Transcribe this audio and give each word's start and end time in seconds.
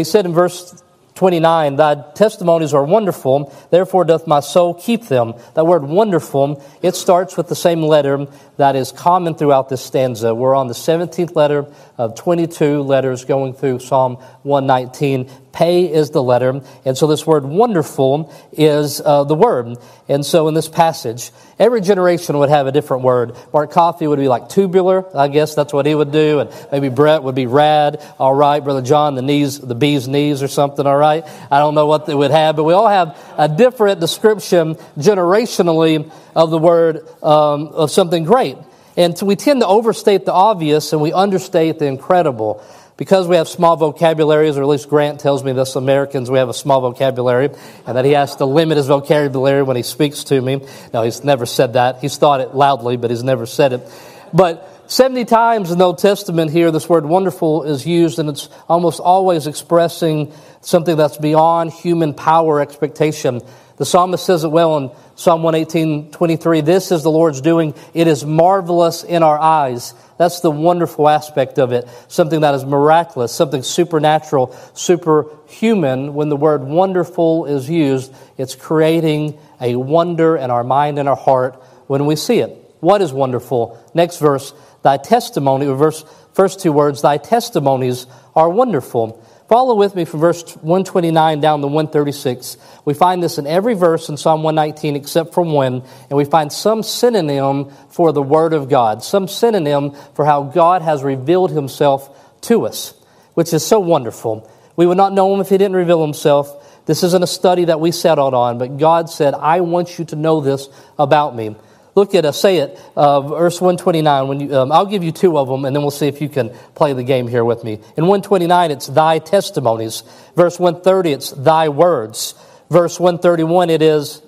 He 0.00 0.04
said 0.04 0.24
in 0.24 0.32
verse 0.32 0.82
29, 1.16 1.76
Thy 1.76 1.94
testimonies 2.14 2.72
are 2.72 2.82
wonderful, 2.82 3.52
therefore 3.68 4.06
doth 4.06 4.26
my 4.26 4.40
soul 4.40 4.72
keep 4.72 5.08
them. 5.08 5.34
That 5.52 5.66
word 5.66 5.84
wonderful, 5.84 6.64
it 6.80 6.94
starts 6.94 7.36
with 7.36 7.48
the 7.48 7.54
same 7.54 7.82
letter 7.82 8.26
that 8.56 8.76
is 8.76 8.92
common 8.92 9.34
throughout 9.34 9.68
this 9.68 9.84
stanza. 9.84 10.34
We're 10.34 10.54
on 10.54 10.68
the 10.68 10.74
17th 10.74 11.36
letter 11.36 11.66
of 12.00 12.14
22 12.14 12.80
letters 12.80 13.26
going 13.26 13.52
through 13.52 13.78
Psalm 13.78 14.16
119. 14.42 15.30
Pay 15.52 15.92
is 15.92 16.08
the 16.08 16.22
letter. 16.22 16.62
And 16.86 16.96
so 16.96 17.06
this 17.06 17.26
word 17.26 17.44
wonderful 17.44 18.32
is 18.52 19.02
uh, 19.04 19.24
the 19.24 19.34
word. 19.34 19.76
And 20.08 20.24
so 20.24 20.48
in 20.48 20.54
this 20.54 20.66
passage, 20.66 21.30
every 21.58 21.82
generation 21.82 22.38
would 22.38 22.48
have 22.48 22.66
a 22.66 22.72
different 22.72 23.02
word. 23.02 23.36
Mark 23.52 23.70
Coffey 23.70 24.06
would 24.06 24.18
be 24.18 24.28
like 24.28 24.48
tubular. 24.48 25.14
I 25.14 25.28
guess 25.28 25.54
that's 25.54 25.74
what 25.74 25.84
he 25.84 25.94
would 25.94 26.10
do. 26.10 26.38
And 26.38 26.68
maybe 26.72 26.88
Brett 26.88 27.22
would 27.22 27.34
be 27.34 27.44
rad. 27.44 28.02
All 28.18 28.34
right. 28.34 28.64
Brother 28.64 28.80
John, 28.80 29.14
the 29.14 29.20
knees, 29.20 29.60
the 29.60 29.74
bee's 29.74 30.08
knees 30.08 30.42
or 30.42 30.48
something. 30.48 30.86
All 30.86 30.96
right. 30.96 31.22
I 31.50 31.58
don't 31.58 31.74
know 31.74 31.84
what 31.84 32.06
they 32.06 32.14
would 32.14 32.30
have, 32.30 32.56
but 32.56 32.64
we 32.64 32.72
all 32.72 32.88
have 32.88 33.14
a 33.36 33.46
different 33.46 34.00
description 34.00 34.76
generationally 34.96 36.10
of 36.34 36.48
the 36.48 36.58
word 36.58 37.06
um, 37.22 37.66
of 37.66 37.90
something 37.90 38.24
great. 38.24 38.56
And 38.96 39.16
so 39.16 39.26
we 39.26 39.36
tend 39.36 39.60
to 39.60 39.66
overstate 39.66 40.24
the 40.24 40.32
obvious 40.32 40.92
and 40.92 41.00
we 41.00 41.12
understate 41.12 41.78
the 41.78 41.86
incredible 41.86 42.62
because 43.00 43.26
we 43.26 43.36
have 43.36 43.48
small 43.48 43.76
vocabularies, 43.76 44.58
or 44.58 44.62
at 44.62 44.68
least 44.68 44.90
Grant 44.90 45.20
tells 45.20 45.42
me 45.42 45.52
this, 45.52 45.74
Americans, 45.74 46.30
we 46.30 46.36
have 46.36 46.50
a 46.50 46.54
small 46.54 46.82
vocabulary, 46.82 47.48
and 47.86 47.96
that 47.96 48.04
he 48.04 48.10
has 48.10 48.36
to 48.36 48.44
limit 48.44 48.76
his 48.76 48.88
vocabulary 48.88 49.62
when 49.62 49.74
he 49.74 49.82
speaks 49.82 50.24
to 50.24 50.38
me. 50.38 50.60
No, 50.92 51.02
he's 51.02 51.24
never 51.24 51.46
said 51.46 51.72
that. 51.72 52.00
He's 52.00 52.18
thought 52.18 52.42
it 52.42 52.54
loudly, 52.54 52.98
but 52.98 53.08
he's 53.08 53.24
never 53.24 53.46
said 53.46 53.72
it. 53.72 53.90
But 54.34 54.68
70 54.88 55.24
times 55.24 55.70
in 55.70 55.78
the 55.78 55.84
Old 55.86 55.96
Testament 55.96 56.50
here, 56.50 56.70
this 56.70 56.90
word 56.90 57.06
wonderful 57.06 57.62
is 57.62 57.86
used, 57.86 58.18
and 58.18 58.28
it's 58.28 58.50
almost 58.68 59.00
always 59.00 59.46
expressing 59.46 60.34
something 60.60 60.94
that's 60.94 61.16
beyond 61.16 61.72
human 61.72 62.12
power 62.12 62.60
expectation. 62.60 63.40
The 63.80 63.86
psalmist 63.86 64.26
says 64.26 64.44
it 64.44 64.50
well 64.50 64.76
in 64.76 64.90
Psalm 65.16 65.42
118, 65.42 66.10
23. 66.10 66.60
This 66.60 66.92
is 66.92 67.02
the 67.02 67.10
Lord's 67.10 67.40
doing. 67.40 67.72
It 67.94 68.08
is 68.08 68.26
marvelous 68.26 69.04
in 69.04 69.22
our 69.22 69.38
eyes. 69.38 69.94
That's 70.18 70.40
the 70.40 70.50
wonderful 70.50 71.08
aspect 71.08 71.58
of 71.58 71.72
it. 71.72 71.88
Something 72.08 72.42
that 72.42 72.54
is 72.54 72.62
miraculous, 72.62 73.32
something 73.32 73.62
supernatural, 73.62 74.54
superhuman. 74.74 76.12
When 76.12 76.28
the 76.28 76.36
word 76.36 76.62
wonderful 76.62 77.46
is 77.46 77.70
used, 77.70 78.12
it's 78.36 78.54
creating 78.54 79.38
a 79.62 79.76
wonder 79.76 80.36
in 80.36 80.50
our 80.50 80.62
mind 80.62 80.98
and 80.98 81.08
our 81.08 81.16
heart 81.16 81.54
when 81.86 82.04
we 82.04 82.16
see 82.16 82.40
it. 82.40 82.74
What 82.80 83.00
is 83.00 83.14
wonderful? 83.14 83.82
Next 83.94 84.18
verse, 84.18 84.52
thy 84.82 84.98
testimony, 84.98 85.64
verse, 85.64 86.04
first 86.34 86.60
two 86.60 86.72
words, 86.72 87.00
thy 87.00 87.16
testimonies 87.16 88.06
are 88.36 88.50
wonderful. 88.50 89.24
Follow 89.50 89.74
with 89.74 89.96
me 89.96 90.04
from 90.04 90.20
verse 90.20 90.44
129 90.58 91.40
down 91.40 91.60
to 91.60 91.66
136. 91.66 92.56
We 92.84 92.94
find 92.94 93.20
this 93.20 93.36
in 93.36 93.48
every 93.48 93.74
verse 93.74 94.08
in 94.08 94.16
Psalm 94.16 94.44
119 94.44 94.94
except 94.94 95.34
for 95.34 95.42
one, 95.42 95.82
and 96.08 96.16
we 96.16 96.24
find 96.24 96.52
some 96.52 96.84
synonym 96.84 97.68
for 97.88 98.12
the 98.12 98.22
Word 98.22 98.52
of 98.52 98.68
God, 98.68 99.02
some 99.02 99.26
synonym 99.26 99.96
for 100.14 100.24
how 100.24 100.44
God 100.44 100.82
has 100.82 101.02
revealed 101.02 101.50
Himself 101.50 102.40
to 102.42 102.64
us, 102.64 102.94
which 103.34 103.52
is 103.52 103.66
so 103.66 103.80
wonderful. 103.80 104.48
We 104.76 104.86
would 104.86 104.96
not 104.96 105.14
know 105.14 105.34
Him 105.34 105.40
if 105.40 105.48
He 105.48 105.58
didn't 105.58 105.74
reveal 105.74 106.00
Himself. 106.00 106.86
This 106.86 107.02
isn't 107.02 107.24
a 107.24 107.26
study 107.26 107.64
that 107.64 107.80
we 107.80 107.90
settled 107.90 108.34
on, 108.34 108.58
but 108.58 108.78
God 108.78 109.10
said, 109.10 109.34
I 109.34 109.62
want 109.62 109.98
you 109.98 110.04
to 110.04 110.16
know 110.16 110.40
this 110.40 110.68
about 110.96 111.34
me. 111.34 111.56
Look 111.94 112.14
at, 112.14 112.24
us, 112.24 112.40
say 112.40 112.58
it, 112.58 112.78
uh, 112.96 113.20
verse 113.20 113.60
129. 113.60 114.28
When 114.28 114.40
you, 114.40 114.56
um, 114.56 114.72
I'll 114.72 114.86
give 114.86 115.02
you 115.02 115.12
two 115.12 115.38
of 115.38 115.48
them, 115.48 115.64
and 115.64 115.74
then 115.74 115.82
we'll 115.82 115.90
see 115.90 116.06
if 116.06 116.20
you 116.20 116.28
can 116.28 116.50
play 116.74 116.92
the 116.92 117.02
game 117.02 117.26
here 117.26 117.44
with 117.44 117.64
me. 117.64 117.74
In 117.96 118.06
129, 118.06 118.70
it's 118.70 118.86
thy 118.86 119.18
testimonies. 119.18 120.02
Verse 120.36 120.58
130, 120.58 121.12
it's 121.12 121.30
thy 121.30 121.68
words. 121.68 122.34
Verse 122.70 123.00
131, 123.00 123.70
it 123.70 123.82
is 123.82 124.22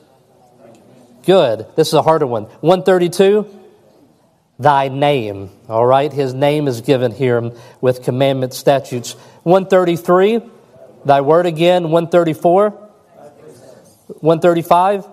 good. 1.25 1.67
This 1.77 1.89
is 1.89 1.95
a 1.95 2.03
harder 2.03 2.27
one. 2.27 2.45
132, 2.61 3.47
thy 4.59 4.89
name. 4.89 5.51
All 5.69 5.87
right, 5.87 6.13
his 6.13 6.35
name 6.35 6.67
is 6.67 6.81
given 6.81 7.13
here 7.13 7.53
with 7.81 8.03
commandment 8.03 8.55
statutes. 8.55 9.13
133, 9.45 10.41
thy 11.05 11.21
word 11.21 11.47
again. 11.47 11.91
134, 11.91 12.71
135, 12.71 15.05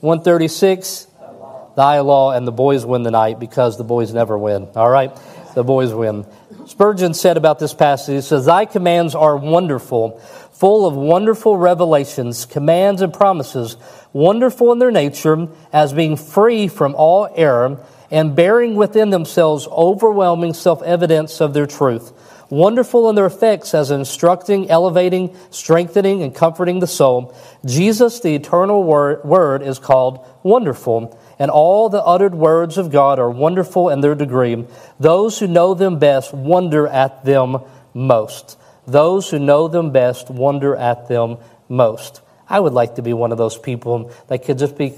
136, 0.00 1.06
thy 1.76 2.00
law, 2.00 2.32
and 2.32 2.46
the 2.46 2.52
boys 2.52 2.84
win 2.84 3.02
the 3.02 3.10
night 3.10 3.38
because 3.38 3.76
the 3.78 3.84
boys 3.84 4.12
never 4.12 4.36
win. 4.36 4.68
All 4.74 4.90
right? 4.90 5.10
The 5.54 5.64
boys 5.64 5.92
win. 5.92 6.26
Spurgeon 6.66 7.14
said 7.14 7.36
about 7.36 7.58
this 7.58 7.74
passage, 7.74 8.14
he 8.14 8.20
says, 8.20 8.46
Thy 8.46 8.64
commands 8.64 9.14
are 9.14 9.36
wonderful, 9.36 10.18
full 10.52 10.86
of 10.86 10.94
wonderful 10.94 11.56
revelations, 11.56 12.46
commands 12.46 13.02
and 13.02 13.12
promises, 13.12 13.76
wonderful 14.12 14.72
in 14.72 14.78
their 14.78 14.90
nature, 14.90 15.48
as 15.72 15.92
being 15.92 16.16
free 16.16 16.68
from 16.68 16.94
all 16.94 17.28
error, 17.34 17.84
and 18.10 18.36
bearing 18.36 18.76
within 18.76 19.10
themselves 19.10 19.66
overwhelming 19.68 20.54
self 20.54 20.82
evidence 20.82 21.40
of 21.40 21.54
their 21.54 21.66
truth. 21.66 22.12
Wonderful 22.52 23.08
in 23.08 23.14
their 23.14 23.24
effects 23.24 23.72
as 23.72 23.90
instructing, 23.90 24.68
elevating, 24.68 25.34
strengthening, 25.48 26.22
and 26.22 26.34
comforting 26.34 26.80
the 26.80 26.86
soul. 26.86 27.34
Jesus, 27.64 28.20
the 28.20 28.34
eternal 28.34 28.84
word, 28.84 29.62
is 29.62 29.78
called 29.78 30.22
wonderful 30.42 31.18
and 31.38 31.50
all 31.50 31.88
the 31.88 32.04
uttered 32.04 32.34
words 32.34 32.76
of 32.76 32.90
God 32.90 33.18
are 33.18 33.30
wonderful 33.30 33.88
in 33.88 34.02
their 34.02 34.14
degree. 34.14 34.66
Those 35.00 35.38
who 35.38 35.46
know 35.46 35.72
them 35.72 35.98
best 35.98 36.34
wonder 36.34 36.86
at 36.86 37.24
them 37.24 37.56
most. 37.94 38.58
Those 38.86 39.30
who 39.30 39.38
know 39.38 39.66
them 39.66 39.90
best 39.90 40.28
wonder 40.28 40.76
at 40.76 41.08
them 41.08 41.38
most. 41.70 42.20
I 42.50 42.60
would 42.60 42.74
like 42.74 42.96
to 42.96 43.02
be 43.02 43.14
one 43.14 43.32
of 43.32 43.38
those 43.38 43.56
people 43.56 44.12
that 44.28 44.44
could 44.44 44.58
just 44.58 44.76
be 44.76 44.92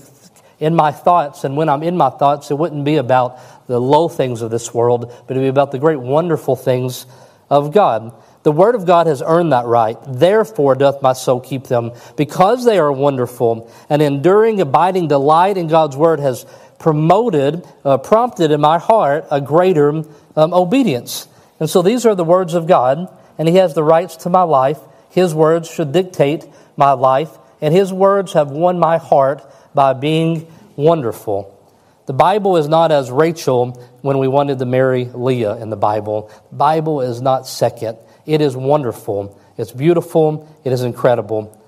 in 0.59 0.75
my 0.75 0.91
thoughts, 0.91 1.45
and 1.45 1.57
when 1.57 1.69
I'm 1.69 1.85
in 1.85 1.97
my 1.97 2.11
thoughts, 2.11 2.51
it 2.51 2.59
wouldn't 2.59 2.85
be 2.85 2.97
about 2.97 3.39
the 3.69 3.81
low 3.81 4.09
things 4.09 4.43
of 4.43 4.51
this 4.51 4.75
world, 4.75 5.07
but 5.29 5.37
it'd 5.37 5.45
be 5.45 5.49
about 5.49 5.71
the 5.71 5.79
great, 5.79 6.01
wonderful 6.01 6.57
things 6.57 7.07
of 7.51 7.73
God. 7.73 8.13
The 8.43 8.53
Word 8.53 8.75
of 8.75 8.85
God 8.85 9.07
has 9.07 9.23
earned 9.25 9.53
that 9.53 9.65
right. 9.65 9.97
Therefore 10.07 10.75
doth 10.75 11.01
my 11.01 11.15
soul 11.15 11.41
keep 11.41 11.65
them, 11.65 11.93
because 12.17 12.65
they 12.65 12.79
are 12.79 12.93
wonderful. 12.93 13.73
And 13.89 14.03
enduring, 14.03 14.61
abiding 14.61 15.09
delight 15.09 15.57
in 15.57 15.69
God's 15.69 15.97
Word 15.97 16.21
has 16.21 16.45
promoted, 16.79 17.67
uh, 17.85 17.99
prompted 17.99 18.51
in 18.51 18.61
my 18.61 18.79
heart 18.79 19.27
a 19.31 19.41
greater 19.41 19.89
um, 19.89 20.53
obedience. 20.53 21.27
And 21.59 21.71
so 21.71 21.81
these 21.81 22.05
are 22.05 22.15
the 22.15 22.25
words 22.25 22.53
of 22.55 22.67
God, 22.67 23.09
and 23.39 23.49
He 23.49 23.57
has 23.57 23.75
the 23.75 23.83
rights 23.83 24.17
to 24.17 24.29
my 24.29 24.43
life. 24.43 24.79
His 25.11 25.33
words 25.35 25.71
should 25.71 25.93
dictate 25.93 26.45
my 26.77 26.93
life, 26.93 27.31
and 27.61 27.73
His 27.73 27.93
words 27.93 28.35
have 28.35 28.51
won 28.51 28.79
my 28.79 28.99
heart 28.99 29.43
by 29.73 29.95
being 29.95 30.53
wonderful. 30.77 31.54
The 32.07 32.13
Bible 32.13 32.59
is 32.59 32.69
not 32.69 32.93
as 32.93 33.11
Rachel 33.11 33.73
when 34.03 34.19
we 34.19 34.29
wanted 34.29 34.59
to 34.59 34.67
marry 34.67 35.07
Leah 35.07 35.57
in 35.57 35.71
the 35.71 35.77
Bible. 35.77 36.31
The 36.51 36.57
Bible 36.57 37.01
is 37.01 37.23
not 37.23 37.47
second. 37.47 37.97
It 38.27 38.43
is 38.43 38.55
wonderful. 38.55 39.41
It's 39.57 39.73
beautiful. 39.73 40.49
It 40.65 40.73
is 40.73 40.83
incredible. 40.83 41.59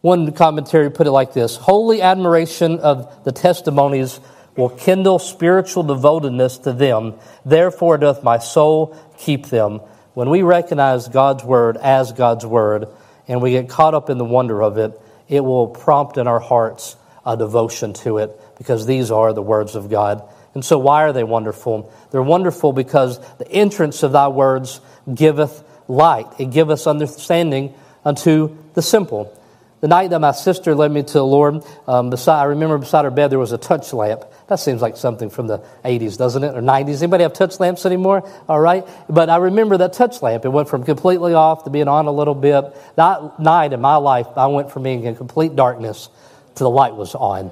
One 0.00 0.32
commentary 0.32 0.90
put 0.90 1.06
it 1.06 1.12
like 1.12 1.32
this 1.32 1.54
Holy 1.56 2.02
admiration 2.02 2.80
of 2.80 3.24
the 3.24 3.30
testimonies 3.30 4.18
will 4.56 4.68
kindle 4.68 5.20
spiritual 5.20 5.84
devotedness 5.84 6.58
to 6.58 6.72
them. 6.72 7.14
Therefore 7.44 7.98
doth 7.98 8.24
my 8.24 8.38
soul 8.38 8.96
keep 9.16 9.46
them. 9.46 9.80
When 10.14 10.28
we 10.28 10.42
recognize 10.42 11.06
God's 11.06 11.44
word 11.44 11.76
as 11.76 12.12
God's 12.12 12.44
word 12.44 12.88
and 13.28 13.40
we 13.40 13.52
get 13.52 13.68
caught 13.68 13.94
up 13.94 14.10
in 14.10 14.18
the 14.18 14.24
wonder 14.24 14.60
of 14.60 14.76
it, 14.76 15.00
it 15.28 15.40
will 15.40 15.68
prompt 15.68 16.18
in 16.18 16.26
our 16.26 16.40
hearts 16.40 16.96
a 17.24 17.36
devotion 17.36 17.92
to 17.92 18.18
it 18.18 18.38
because 18.58 18.86
these 18.86 19.10
are 19.10 19.32
the 19.32 19.42
words 19.42 19.74
of 19.74 19.90
God. 19.90 20.22
And 20.54 20.64
so, 20.64 20.78
why 20.78 21.04
are 21.04 21.12
they 21.12 21.24
wonderful? 21.24 21.92
They're 22.10 22.22
wonderful 22.22 22.72
because 22.72 23.18
the 23.38 23.50
entrance 23.50 24.02
of 24.02 24.12
thy 24.12 24.28
words 24.28 24.80
giveth 25.12 25.64
light. 25.88 26.26
It 26.38 26.50
give 26.50 26.70
us 26.70 26.86
understanding 26.86 27.74
unto 28.04 28.56
the 28.74 28.82
simple. 28.82 29.38
The 29.80 29.88
night 29.88 30.10
that 30.10 30.20
my 30.20 30.30
sister 30.30 30.76
led 30.76 30.92
me 30.92 31.02
to 31.02 31.12
the 31.12 31.24
Lord, 31.24 31.64
um, 31.88 32.10
beside, 32.10 32.40
I 32.40 32.44
remember 32.44 32.78
beside 32.78 33.04
her 33.04 33.10
bed 33.10 33.32
there 33.32 33.38
was 33.40 33.50
a 33.50 33.58
touch 33.58 33.92
lamp. 33.92 34.22
That 34.46 34.60
seems 34.60 34.80
like 34.80 34.96
something 34.96 35.28
from 35.28 35.48
the 35.48 35.58
80s, 35.84 36.16
doesn't 36.16 36.44
it? 36.44 36.56
Or 36.56 36.62
90s. 36.62 37.02
Anybody 37.02 37.24
have 37.24 37.32
touch 37.32 37.58
lamps 37.58 37.84
anymore? 37.84 38.30
All 38.48 38.60
right. 38.60 38.86
But 39.08 39.28
I 39.28 39.38
remember 39.38 39.78
that 39.78 39.92
touch 39.94 40.22
lamp. 40.22 40.44
It 40.44 40.50
went 40.50 40.68
from 40.68 40.84
completely 40.84 41.34
off 41.34 41.64
to 41.64 41.70
being 41.70 41.88
on 41.88 42.06
a 42.06 42.12
little 42.12 42.36
bit. 42.36 42.64
That 42.94 43.40
night 43.40 43.72
in 43.72 43.80
my 43.80 43.96
life, 43.96 44.28
I 44.36 44.46
went 44.46 44.70
from 44.70 44.84
being 44.84 45.02
in 45.02 45.16
complete 45.16 45.56
darkness 45.56 46.08
to 46.56 46.64
the 46.64 46.70
light 46.70 46.94
was 46.94 47.14
on. 47.14 47.50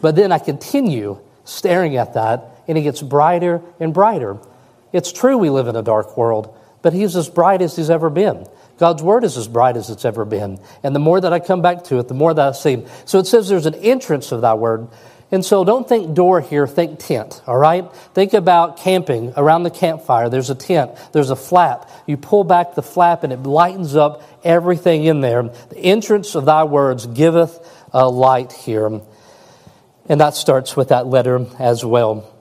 But 0.00 0.16
then 0.16 0.32
I 0.32 0.38
continue 0.38 1.18
staring 1.44 1.96
at 1.96 2.14
that, 2.14 2.62
and 2.68 2.78
it 2.78 2.82
gets 2.82 3.02
brighter 3.02 3.62
and 3.80 3.92
brighter. 3.92 4.38
It's 4.92 5.12
true 5.12 5.38
we 5.38 5.50
live 5.50 5.68
in 5.68 5.76
a 5.76 5.82
dark 5.82 6.16
world, 6.16 6.54
but 6.82 6.92
he's 6.92 7.16
as 7.16 7.28
bright 7.28 7.62
as 7.62 7.76
he's 7.76 7.90
ever 7.90 8.10
been. 8.10 8.46
God's 8.78 9.02
word 9.02 9.24
is 9.24 9.36
as 9.36 9.48
bright 9.48 9.76
as 9.76 9.90
it's 9.90 10.04
ever 10.04 10.24
been. 10.24 10.60
And 10.82 10.94
the 10.94 11.00
more 11.00 11.20
that 11.20 11.32
I 11.32 11.40
come 11.40 11.62
back 11.62 11.84
to 11.84 11.98
it, 11.98 12.08
the 12.08 12.14
more 12.14 12.32
that 12.32 12.48
I 12.48 12.52
see. 12.52 12.84
So 13.06 13.18
it 13.18 13.26
says 13.26 13.48
there's 13.48 13.66
an 13.66 13.74
entrance 13.74 14.30
of 14.30 14.40
thy 14.40 14.54
word. 14.54 14.88
And 15.30 15.44
so 15.44 15.62
don't 15.62 15.86
think 15.86 16.14
door 16.14 16.40
here, 16.40 16.66
think 16.66 16.98
tent, 16.98 17.42
all 17.46 17.58
right? 17.58 17.84
Think 18.14 18.32
about 18.32 18.78
camping 18.78 19.34
around 19.36 19.64
the 19.64 19.70
campfire. 19.70 20.30
There's 20.30 20.48
a 20.48 20.54
tent, 20.54 20.92
there's 21.12 21.28
a 21.28 21.36
flap. 21.36 21.90
You 22.06 22.16
pull 22.16 22.44
back 22.44 22.74
the 22.74 22.82
flap 22.82 23.24
and 23.24 23.32
it 23.32 23.42
lightens 23.42 23.94
up 23.94 24.22
everything 24.42 25.04
in 25.04 25.20
there. 25.20 25.42
The 25.42 25.78
entrance 25.78 26.34
of 26.34 26.46
thy 26.46 26.64
words 26.64 27.04
giveth 27.06 27.58
a 27.92 28.08
light 28.08 28.52
here. 28.52 28.86
And 28.86 30.20
that 30.20 30.34
starts 30.34 30.76
with 30.76 30.88
that 30.88 31.06
letter 31.06 31.46
as 31.58 31.84
well. 31.84 32.34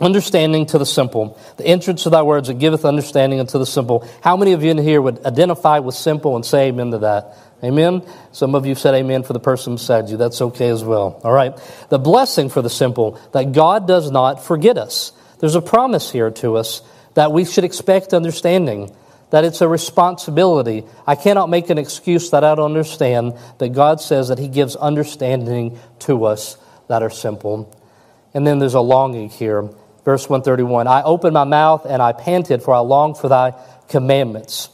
Understanding 0.00 0.66
to 0.66 0.78
the 0.78 0.86
simple. 0.86 1.38
The 1.56 1.66
entrance 1.66 2.06
of 2.06 2.12
thy 2.12 2.22
words 2.22 2.46
that 2.48 2.58
giveth 2.58 2.84
understanding 2.84 3.40
unto 3.40 3.58
the 3.58 3.66
simple. 3.66 4.08
How 4.22 4.36
many 4.36 4.52
of 4.52 4.62
you 4.62 4.70
in 4.70 4.78
here 4.78 5.02
would 5.02 5.24
identify 5.26 5.80
with 5.80 5.96
simple 5.96 6.36
and 6.36 6.44
say 6.44 6.68
amen 6.68 6.92
to 6.92 6.98
that? 6.98 7.36
Amen? 7.64 8.02
Some 8.30 8.54
of 8.54 8.66
you 8.66 8.76
said 8.76 8.94
amen 8.94 9.24
for 9.24 9.32
the 9.32 9.40
person 9.40 9.74
beside 9.74 10.08
you. 10.08 10.16
That's 10.16 10.40
okay 10.40 10.68
as 10.68 10.84
well. 10.84 11.20
All 11.24 11.32
right. 11.32 11.58
The 11.88 11.98
blessing 11.98 12.48
for 12.48 12.62
the 12.62 12.70
simple, 12.70 13.20
that 13.32 13.50
God 13.50 13.88
does 13.88 14.12
not 14.12 14.44
forget 14.44 14.78
us. 14.78 15.12
There's 15.40 15.56
a 15.56 15.62
promise 15.62 16.12
here 16.12 16.30
to 16.30 16.56
us 16.56 16.82
that 17.14 17.32
we 17.32 17.44
should 17.44 17.64
expect 17.64 18.14
understanding, 18.14 18.94
that 19.30 19.44
it's 19.44 19.60
a 19.60 19.68
responsibility. 19.68 20.84
I 21.06 21.14
cannot 21.14 21.50
make 21.50 21.70
an 21.70 21.78
excuse 21.78 22.30
that 22.30 22.44
I 22.44 22.54
don't 22.54 22.64
understand, 22.64 23.34
that 23.58 23.70
God 23.70 24.00
says 24.00 24.28
that 24.28 24.38
He 24.38 24.48
gives 24.48 24.76
understanding 24.76 25.78
to 26.00 26.24
us 26.24 26.56
that 26.88 27.02
are 27.02 27.10
simple. 27.10 27.74
And 28.34 28.46
then 28.46 28.58
there's 28.58 28.74
a 28.74 28.80
longing 28.80 29.28
here. 29.28 29.68
Verse 30.04 30.28
131 30.28 30.86
I 30.86 31.02
opened 31.02 31.34
my 31.34 31.44
mouth 31.44 31.84
and 31.86 32.00
I 32.00 32.12
panted, 32.12 32.62
for 32.62 32.74
I 32.74 32.78
longed 32.78 33.18
for 33.18 33.28
thy 33.28 33.54
commandments. 33.88 34.70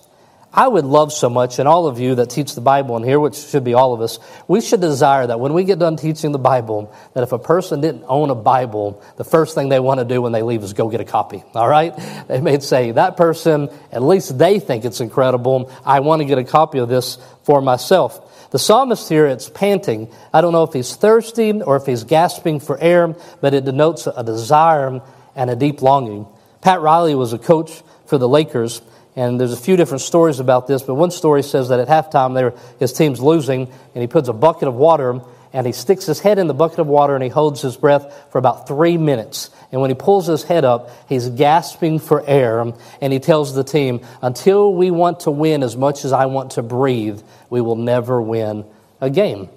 I 0.56 0.68
would 0.68 0.84
love 0.84 1.12
so 1.12 1.28
much, 1.28 1.58
and 1.58 1.66
all 1.66 1.88
of 1.88 1.98
you 1.98 2.14
that 2.14 2.30
teach 2.30 2.54
the 2.54 2.60
Bible 2.60 2.96
in 2.96 3.02
here, 3.02 3.18
which 3.18 3.34
should 3.34 3.64
be 3.64 3.74
all 3.74 3.92
of 3.92 4.00
us, 4.00 4.20
we 4.46 4.60
should 4.60 4.80
desire 4.80 5.26
that 5.26 5.40
when 5.40 5.52
we 5.52 5.64
get 5.64 5.80
done 5.80 5.96
teaching 5.96 6.30
the 6.30 6.38
Bible, 6.38 6.94
that 7.14 7.24
if 7.24 7.32
a 7.32 7.40
person 7.40 7.80
didn't 7.80 8.04
own 8.06 8.30
a 8.30 8.36
Bible, 8.36 9.02
the 9.16 9.24
first 9.24 9.56
thing 9.56 9.68
they 9.68 9.80
want 9.80 9.98
to 9.98 10.04
do 10.04 10.22
when 10.22 10.30
they 10.30 10.42
leave 10.42 10.62
is 10.62 10.72
go 10.72 10.88
get 10.88 11.00
a 11.00 11.04
copy. 11.04 11.42
All 11.54 11.68
right? 11.68 11.92
They 12.28 12.40
may 12.40 12.60
say, 12.60 12.92
that 12.92 13.16
person, 13.16 13.68
at 13.90 14.04
least 14.04 14.38
they 14.38 14.60
think 14.60 14.84
it's 14.84 15.00
incredible. 15.00 15.72
I 15.84 15.98
want 16.00 16.20
to 16.22 16.24
get 16.24 16.38
a 16.38 16.44
copy 16.44 16.78
of 16.78 16.88
this 16.88 17.18
for 17.42 17.60
myself. 17.60 18.20
The 18.52 18.60
psalmist 18.60 19.08
here, 19.08 19.26
it's 19.26 19.50
panting. 19.50 20.08
I 20.32 20.40
don't 20.40 20.52
know 20.52 20.62
if 20.62 20.72
he's 20.72 20.94
thirsty 20.94 21.60
or 21.60 21.74
if 21.74 21.86
he's 21.86 22.04
gasping 22.04 22.60
for 22.60 22.78
air, 22.78 23.16
but 23.40 23.54
it 23.54 23.64
denotes 23.64 24.06
a 24.06 24.22
desire 24.22 25.02
and 25.34 25.50
a 25.50 25.56
deep 25.56 25.82
longing. 25.82 26.28
Pat 26.60 26.80
Riley 26.80 27.16
was 27.16 27.32
a 27.32 27.38
coach 27.38 27.82
for 28.06 28.18
the 28.18 28.28
Lakers. 28.28 28.80
And 29.16 29.38
there's 29.38 29.52
a 29.52 29.56
few 29.56 29.76
different 29.76 30.00
stories 30.00 30.40
about 30.40 30.66
this, 30.66 30.82
but 30.82 30.94
one 30.94 31.10
story 31.10 31.42
says 31.42 31.68
that 31.68 31.78
at 31.78 31.88
halftime 31.88 32.58
his 32.80 32.92
team's 32.92 33.20
losing, 33.20 33.68
and 33.94 34.02
he 34.02 34.06
puts 34.06 34.28
a 34.28 34.32
bucket 34.32 34.66
of 34.66 34.74
water 34.74 35.20
and 35.52 35.68
he 35.68 35.72
sticks 35.72 36.04
his 36.06 36.18
head 36.18 36.40
in 36.40 36.48
the 36.48 36.54
bucket 36.54 36.80
of 36.80 36.88
water 36.88 37.14
and 37.14 37.22
he 37.22 37.30
holds 37.30 37.62
his 37.62 37.76
breath 37.76 38.12
for 38.32 38.38
about 38.38 38.66
three 38.66 38.98
minutes. 38.98 39.50
And 39.70 39.80
when 39.80 39.88
he 39.88 39.94
pulls 39.94 40.26
his 40.26 40.42
head 40.42 40.64
up, 40.64 40.90
he's 41.08 41.28
gasping 41.28 42.00
for 42.00 42.24
air, 42.26 42.60
and 43.00 43.12
he 43.12 43.20
tells 43.20 43.54
the 43.54 43.62
team, 43.62 44.00
Until 44.20 44.74
we 44.74 44.90
want 44.90 45.20
to 45.20 45.30
win 45.30 45.62
as 45.62 45.76
much 45.76 46.04
as 46.04 46.12
I 46.12 46.26
want 46.26 46.52
to 46.52 46.62
breathe, 46.62 47.22
we 47.50 47.60
will 47.60 47.76
never 47.76 48.20
win 48.20 48.64
a 49.00 49.10
game 49.10 49.48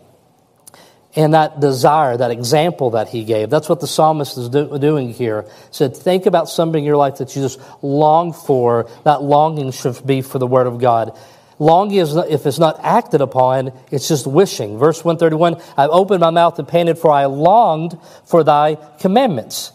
and 1.17 1.33
that 1.33 1.59
desire, 1.59 2.15
that 2.15 2.29
example 2.29 2.91
that 2.91 3.09
he 3.09 3.25
gave. 3.25 3.49
That's 3.49 3.67
what 3.67 3.79
the 3.79 3.87
psalmist 3.87 4.37
is 4.37 4.49
do, 4.49 4.77
doing 4.77 5.11
here. 5.11 5.41
He 5.41 5.49
said, 5.71 5.97
think 5.97 6.27
about 6.27 6.47
something 6.47 6.79
in 6.79 6.85
your 6.85 6.95
life 6.95 7.17
that 7.17 7.35
you 7.35 7.41
just 7.41 7.59
long 7.81 8.33
for. 8.33 8.87
That 9.03 9.23
longing 9.23 9.71
should 9.71 10.05
be 10.05 10.21
for 10.21 10.37
the 10.37 10.45
Word 10.45 10.67
of 10.67 10.77
God. 10.79 11.17
Longing 11.57 11.97
is 11.97 12.13
not, 12.13 12.29
if 12.29 12.45
it's 12.45 12.59
not 12.59 12.79
acted 12.83 13.21
upon, 13.21 13.73
it's 13.89 14.07
just 14.07 14.27
wishing. 14.27 14.77
Verse 14.77 15.03
131, 15.03 15.59
I've 15.75 15.89
opened 15.89 16.21
my 16.21 16.29
mouth 16.29 16.59
and 16.59 16.67
panted 16.67 16.99
for 16.99 17.09
I 17.09 17.25
longed 17.25 17.97
for 18.25 18.43
thy 18.43 18.75
commandments. 18.99 19.71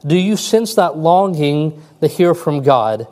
Do 0.00 0.16
you 0.16 0.38
sense 0.38 0.76
that 0.76 0.96
longing 0.96 1.82
to 2.00 2.06
hear 2.06 2.32
from 2.34 2.62
God? 2.62 3.06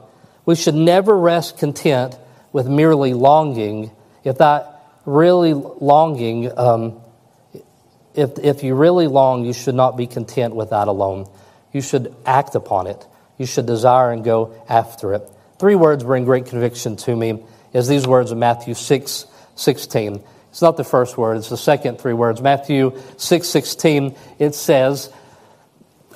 We 0.47 0.55
should 0.55 0.75
never 0.75 1.19
rest 1.19 1.59
content 1.59 2.17
with 2.51 2.67
merely 2.67 3.13
longing. 3.13 3.91
If 4.25 4.39
that 4.39 4.81
really 5.05 5.53
longing 5.53 6.51
um, 6.59 7.04
if, 8.15 8.39
if 8.39 8.63
you 8.63 8.75
really 8.75 9.09
long, 9.09 9.45
you 9.45 9.53
should 9.53 9.75
not 9.75 9.97
be 9.97 10.07
content 10.07 10.55
with 10.55 10.71
that 10.71 10.89
alone. 10.89 11.29
You 11.73 11.81
should 11.81 12.15
act 12.25 12.55
upon 12.55 12.87
it. 12.87 13.07
You 13.39 13.47
should 13.47 13.67
desire 13.67 14.13
and 14.13 14.25
go 14.25 14.55
after 14.69 15.15
it. 15.15 15.29
Three 15.59 15.75
words 15.75 16.05
bring 16.05 16.25
great 16.25 16.47
conviction 16.47 16.97
to 16.97 17.15
me 17.15 17.43
is 17.73 17.89
these 17.89 18.07
words 18.07 18.31
of 18.31 18.39
Matthew 18.39 18.75
6, 18.75 19.27
16. 19.57 20.23
It's 20.51 20.63
not 20.63 20.77
the 20.77 20.85
first 20.85 21.19
word, 21.19 21.37
it's 21.37 21.49
the 21.49 21.57
second 21.57 21.99
three 21.99 22.13
words. 22.13 22.41
Matthew 22.41 23.01
6, 23.17 23.49
16, 23.49 24.15
it 24.39 24.55
says, 24.55 25.13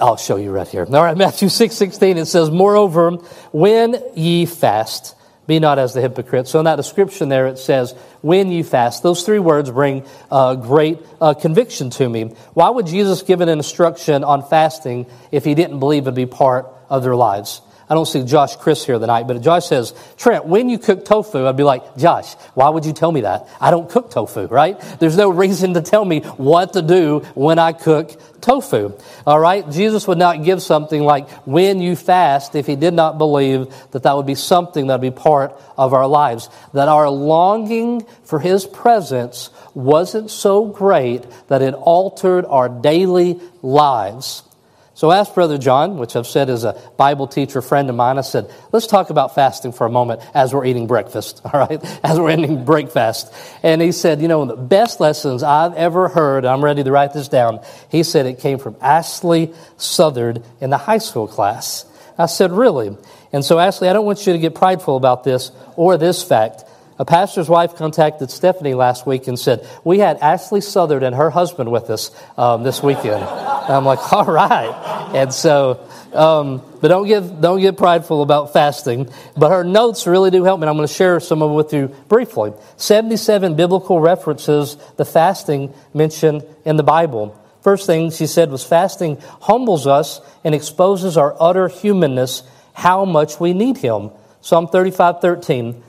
I'll 0.00 0.16
show 0.16 0.36
you 0.36 0.52
right 0.52 0.68
here. 0.68 0.84
All 0.84 1.02
right, 1.02 1.16
Matthew 1.16 1.48
6, 1.48 1.74
16, 1.74 2.18
it 2.18 2.26
says, 2.26 2.48
Moreover, 2.48 3.10
when 3.50 4.00
ye 4.14 4.46
fast, 4.46 5.16
be 5.48 5.58
not 5.58 5.78
as 5.78 5.94
the 5.94 6.00
hypocrites. 6.00 6.50
So 6.50 6.60
in 6.60 6.66
that 6.66 6.76
description 6.76 7.30
there, 7.30 7.48
it 7.48 7.58
says, 7.58 7.94
when 8.20 8.52
you 8.52 8.62
fast. 8.62 9.02
Those 9.02 9.24
three 9.24 9.38
words 9.38 9.70
bring 9.70 10.04
uh, 10.30 10.54
great 10.54 11.00
uh, 11.20 11.34
conviction 11.34 11.90
to 11.90 12.08
me. 12.08 12.24
Why 12.52 12.68
would 12.68 12.86
Jesus 12.86 13.22
give 13.22 13.40
an 13.40 13.48
instruction 13.48 14.22
on 14.24 14.46
fasting 14.46 15.06
if 15.32 15.44
he 15.44 15.54
didn't 15.54 15.80
believe 15.80 16.04
it'd 16.04 16.14
be 16.14 16.26
part 16.26 16.68
of 16.90 17.02
their 17.02 17.16
lives? 17.16 17.62
I 17.90 17.94
don't 17.94 18.06
see 18.06 18.22
Josh 18.22 18.56
Chris 18.56 18.84
here 18.84 18.98
tonight, 18.98 19.26
but 19.26 19.40
Josh 19.40 19.66
says, 19.66 19.94
Trent, 20.18 20.44
when 20.44 20.68
you 20.68 20.78
cook 20.78 21.06
tofu, 21.06 21.46
I'd 21.46 21.56
be 21.56 21.62
like, 21.62 21.96
Josh, 21.96 22.34
why 22.54 22.68
would 22.68 22.84
you 22.84 22.92
tell 22.92 23.10
me 23.10 23.22
that? 23.22 23.48
I 23.60 23.70
don't 23.70 23.88
cook 23.88 24.10
tofu, 24.10 24.46
right? 24.46 24.78
There's 25.00 25.16
no 25.16 25.30
reason 25.38 25.74
to 25.74 25.80
tell 25.80 26.04
me 26.04 26.20
what 26.20 26.74
to 26.74 26.82
do 26.82 27.20
when 27.34 27.58
I 27.58 27.72
cook 27.72 28.20
tofu. 28.42 28.92
All 29.26 29.40
right? 29.40 29.68
Jesus 29.70 30.06
would 30.06 30.18
not 30.18 30.44
give 30.44 30.62
something 30.62 31.02
like 31.02 31.30
when 31.46 31.80
you 31.80 31.96
fast 31.96 32.54
if 32.54 32.66
he 32.66 32.76
did 32.76 32.94
not 32.94 33.16
believe 33.16 33.72
that 33.92 34.02
that 34.02 34.16
would 34.16 34.26
be 34.26 34.34
something 34.34 34.88
that 34.88 35.00
would 35.00 35.14
be 35.14 35.22
part 35.22 35.58
of 35.76 35.94
our 35.94 36.06
lives. 36.06 36.50
That 36.74 36.88
our 36.88 37.08
longing 37.08 38.04
for 38.24 38.38
his 38.38 38.66
presence 38.66 39.50
wasn't 39.74 40.30
so 40.30 40.66
great 40.66 41.24
that 41.48 41.62
it 41.62 41.74
altered 41.74 42.44
our 42.46 42.68
daily 42.68 43.40
lives. 43.62 44.42
So 44.98 45.10
I 45.10 45.18
asked 45.18 45.36
Brother 45.36 45.58
John, 45.58 45.96
which 45.98 46.16
I've 46.16 46.26
said 46.26 46.48
is 46.48 46.64
a 46.64 46.72
Bible 46.96 47.28
teacher 47.28 47.62
friend 47.62 47.88
of 47.88 47.94
mine, 47.94 48.18
I 48.18 48.22
said, 48.22 48.52
let's 48.72 48.88
talk 48.88 49.10
about 49.10 49.32
fasting 49.32 49.70
for 49.70 49.86
a 49.86 49.88
moment 49.88 50.20
as 50.34 50.52
we're 50.52 50.64
eating 50.64 50.88
breakfast, 50.88 51.40
all 51.44 51.52
right? 51.52 51.80
As 52.02 52.18
we're 52.18 52.30
ending 52.30 52.64
breakfast. 52.64 53.32
And 53.62 53.80
he 53.80 53.92
said, 53.92 54.20
you 54.20 54.26
know, 54.26 54.44
the 54.44 54.56
best 54.56 54.98
lessons 54.98 55.44
I've 55.44 55.74
ever 55.74 56.08
heard, 56.08 56.44
I'm 56.44 56.64
ready 56.64 56.82
to 56.82 56.90
write 56.90 57.12
this 57.12 57.28
down, 57.28 57.60
he 57.88 58.02
said 58.02 58.26
it 58.26 58.40
came 58.40 58.58
from 58.58 58.74
Ashley 58.80 59.54
Southard 59.76 60.42
in 60.60 60.70
the 60.70 60.78
high 60.78 60.98
school 60.98 61.28
class. 61.28 61.86
I 62.18 62.26
said, 62.26 62.50
really? 62.50 62.96
And 63.32 63.44
so, 63.44 63.60
Ashley, 63.60 63.88
I 63.88 63.92
don't 63.92 64.04
want 64.04 64.26
you 64.26 64.32
to 64.32 64.38
get 64.40 64.56
prideful 64.56 64.96
about 64.96 65.22
this 65.22 65.52
or 65.76 65.96
this 65.96 66.24
fact. 66.24 66.64
A 67.00 67.04
pastor's 67.04 67.48
wife 67.48 67.76
contacted 67.76 68.28
Stephanie 68.28 68.74
last 68.74 69.06
week 69.06 69.28
and 69.28 69.38
said, 69.38 69.66
We 69.84 70.00
had 70.00 70.18
Ashley 70.18 70.60
Southard 70.60 71.04
and 71.04 71.14
her 71.14 71.30
husband 71.30 71.70
with 71.70 71.90
us 71.90 72.10
um, 72.36 72.64
this 72.64 72.82
weekend. 72.82 73.22
I'm 73.22 73.84
like, 73.84 74.12
All 74.12 74.24
right. 74.24 75.10
And 75.14 75.32
so, 75.32 75.88
um, 76.12 76.60
but 76.80 76.88
don't 76.88 77.06
get, 77.06 77.40
don't 77.40 77.60
get 77.60 77.76
prideful 77.76 78.22
about 78.22 78.52
fasting. 78.52 79.08
But 79.36 79.50
her 79.50 79.62
notes 79.62 80.08
really 80.08 80.30
do 80.32 80.42
help 80.42 80.60
me. 80.60 80.66
I'm 80.66 80.76
going 80.76 80.88
to 80.88 80.92
share 80.92 81.20
some 81.20 81.40
of 81.40 81.50
them 81.50 81.56
with 81.56 81.72
you 81.72 81.88
briefly. 82.08 82.52
77 82.78 83.54
biblical 83.54 84.00
references 84.00 84.76
the 84.96 85.04
fasting 85.04 85.72
mentioned 85.94 86.44
in 86.64 86.76
the 86.76 86.82
Bible. 86.82 87.40
First 87.62 87.86
thing 87.86 88.10
she 88.10 88.26
said 88.26 88.50
was 88.50 88.64
fasting 88.64 89.18
humbles 89.40 89.86
us 89.86 90.20
and 90.42 90.54
exposes 90.54 91.16
our 91.16 91.36
utter 91.40 91.68
humanness, 91.68 92.42
how 92.72 93.04
much 93.04 93.38
we 93.38 93.52
need 93.52 93.78
Him. 93.78 94.10
Psalm 94.40 94.66
35 94.68 95.20
13. 95.20 95.84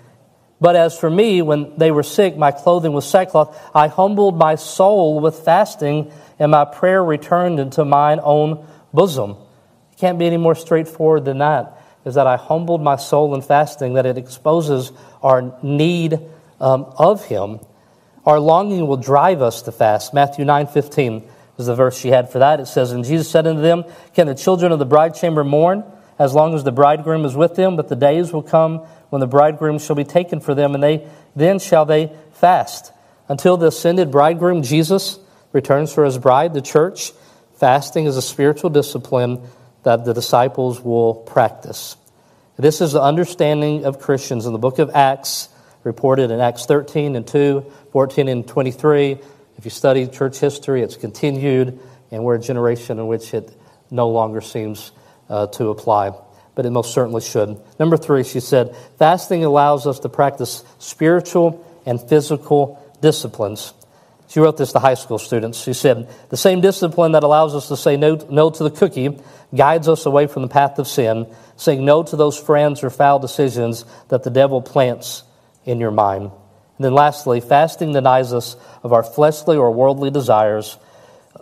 But 0.62 0.76
as 0.76 0.98
for 0.98 1.10
me, 1.10 1.42
when 1.42 1.78
they 1.78 1.92
were 1.92 2.04
sick, 2.04 2.36
my 2.36 2.52
clothing 2.52 2.92
was 2.92 3.10
sackcloth. 3.10 3.58
I 3.74 3.88
humbled 3.88 4.38
my 4.38 4.56
soul 4.56 5.22
with 5.22 5.40
fasting, 5.40 6.12
and 6.38 6.52
my 6.52 6.66
prayer 6.66 7.04
returned 7.04 7.60
into 7.60 7.86
mine 7.86 8.20
own 8.22 8.66
bosom. 8.94 9.38
It 9.94 9.98
can't 9.98 10.20
be 10.20 10.26
any 10.28 10.38
more 10.38 10.56
straightforward 10.56 11.24
than 11.26 11.38
that. 11.38 11.82
Is 12.04 12.16
that 12.16 12.28
I 12.28 12.38
humbled 12.38 12.82
my 12.82 12.98
soul 12.98 13.36
in 13.36 13.42
fasting, 13.42 13.94
that 13.94 14.06
it 14.06 14.18
exposes 14.18 14.92
our 15.22 15.54
need 15.64 16.20
um, 16.60 16.92
of 16.98 17.26
Him. 17.26 17.60
Our 18.26 18.40
longing 18.40 18.86
will 18.86 18.98
drive 18.98 19.42
us 19.42 19.62
to 19.64 19.72
fast. 19.72 20.14
Matthew 20.14 20.44
nine 20.46 20.68
fifteen 20.68 21.24
is 21.58 21.68
the 21.68 21.76
verse 21.76 21.98
she 21.98 22.10
had 22.10 22.32
for 22.32 22.40
that. 22.40 22.60
It 22.60 22.68
says, 22.68 22.92
And 22.92 23.04
Jesus 23.04 23.30
said 23.30 23.48
unto 23.48 23.62
them, 23.62 23.86
Can 24.14 24.28
the 24.28 24.36
children 24.36 24.72
of 24.72 24.80
the 24.80 24.86
bride 24.86 25.16
chamber 25.16 25.44
mourn 25.44 25.84
as 26.20 26.34
long 26.34 26.54
as 26.54 26.64
the 26.64 26.72
bridegroom 26.72 27.26
is 27.26 27.36
with 27.36 27.56
them? 27.56 27.76
But 27.76 27.88
the 27.88 27.96
days 27.96 28.32
will 28.32 28.44
come 28.44 28.80
when 29.10 29.22
the 29.22 29.28
bridegroom 29.28 29.80
shall 29.80 29.96
be 29.96 30.04
taken 30.04 30.40
for 30.42 30.54
them, 30.54 30.76
and 30.76 30.84
they 30.84 31.08
then 31.36 31.58
shall 31.58 31.86
they 31.86 32.12
fast 32.34 32.92
until 33.28 33.58
the 33.58 33.68
ascended 33.68 34.12
bridegroom 34.12 34.62
Jesus 34.62 35.18
returns 35.52 35.94
for 35.94 36.06
his 36.06 36.18
bride, 36.18 36.54
the 36.54 36.62
church. 36.62 37.12
Fasting 37.56 38.06
is 38.06 38.18
a 38.18 38.22
spiritual 38.22 38.70
discipline 38.70 39.42
that 39.84 40.06
the 40.06 40.14
disciples 40.14 40.82
will 40.82 41.16
practice. 41.16 41.96
This 42.58 42.82
is 42.82 42.92
the 42.92 43.02
understanding 43.02 43.86
of 43.86 44.00
Christians 44.00 44.46
in 44.46 44.52
the 44.52 44.60
book 44.60 44.80
of 44.80 44.90
Acts, 44.94 45.48
reported 45.84 46.30
in 46.30 46.42
Acts 46.42 46.66
13 46.66 47.16
and 47.16 47.26
2, 47.26 47.66
14 47.94 48.28
and 48.28 48.46
23. 48.46 49.18
If 49.58 49.66
you 49.66 49.72
study 49.72 50.08
church 50.08 50.40
history, 50.40 50.82
it's 50.82 50.98
continued 50.98 51.80
and 52.12 52.24
we're 52.24 52.36
a 52.36 52.40
generation 52.40 53.00
in 53.00 53.08
which 53.08 53.34
it 53.34 53.56
no 53.92 54.10
longer 54.10 54.42
seems 54.42 54.92
uh, 55.30 55.48
to 55.48 55.70
apply, 55.70 56.12
but 56.56 56.66
it 56.66 56.72
most 56.72 56.94
certainly 56.94 57.22
should. 57.22 57.60
Number 57.80 57.98
three, 57.98 58.24
she 58.24 58.40
said, 58.40 58.76
fasting 58.98 59.44
allows 59.44 59.88
us 59.88 60.00
to 60.00 60.10
practice 60.10 60.64
spiritual 60.80 61.66
and 61.86 62.02
physical 62.02 62.82
disciplines. 63.02 63.74
She 64.30 64.40
wrote 64.40 64.58
this 64.58 64.74
to 64.74 64.80
high 64.80 64.94
school 64.94 65.18
students. 65.18 65.60
She 65.60 65.74
said, 65.74 66.08
The 66.30 66.38
same 66.38 66.62
discipline 66.62 67.14
that 67.14 67.24
allows 67.24 67.56
us 67.56 67.68
to 67.70 67.78
say 67.78 67.98
no, 67.98 68.16
no 68.30 68.52
to 68.52 68.64
the 68.64 68.70
cookie 68.70 69.20
guides 69.56 69.88
us 69.88 70.06
away 70.06 70.28
from 70.28 70.44
the 70.44 70.48
path 70.48 70.78
of 70.78 70.88
sin, 70.88 71.26
saying 71.56 71.84
no 71.84 72.04
to 72.04 72.16
those 72.16 72.40
friends 72.40 72.84
or 72.84 72.92
foul 72.92 73.18
decisions 73.18 73.86
that 74.10 74.24
the 74.24 74.30
devil 74.30 74.62
plants 74.62 75.24
in 75.66 75.80
your 75.80 75.90
mind. 75.90 76.26
And 76.26 76.86
then 76.86 76.94
lastly, 76.94 77.42
fasting 77.42 77.92
denies 77.92 78.32
us 78.32 78.56
of 78.84 78.94
our 78.94 79.04
fleshly 79.04 79.58
or 79.58 79.72
worldly 79.72 80.12
desires, 80.12 80.78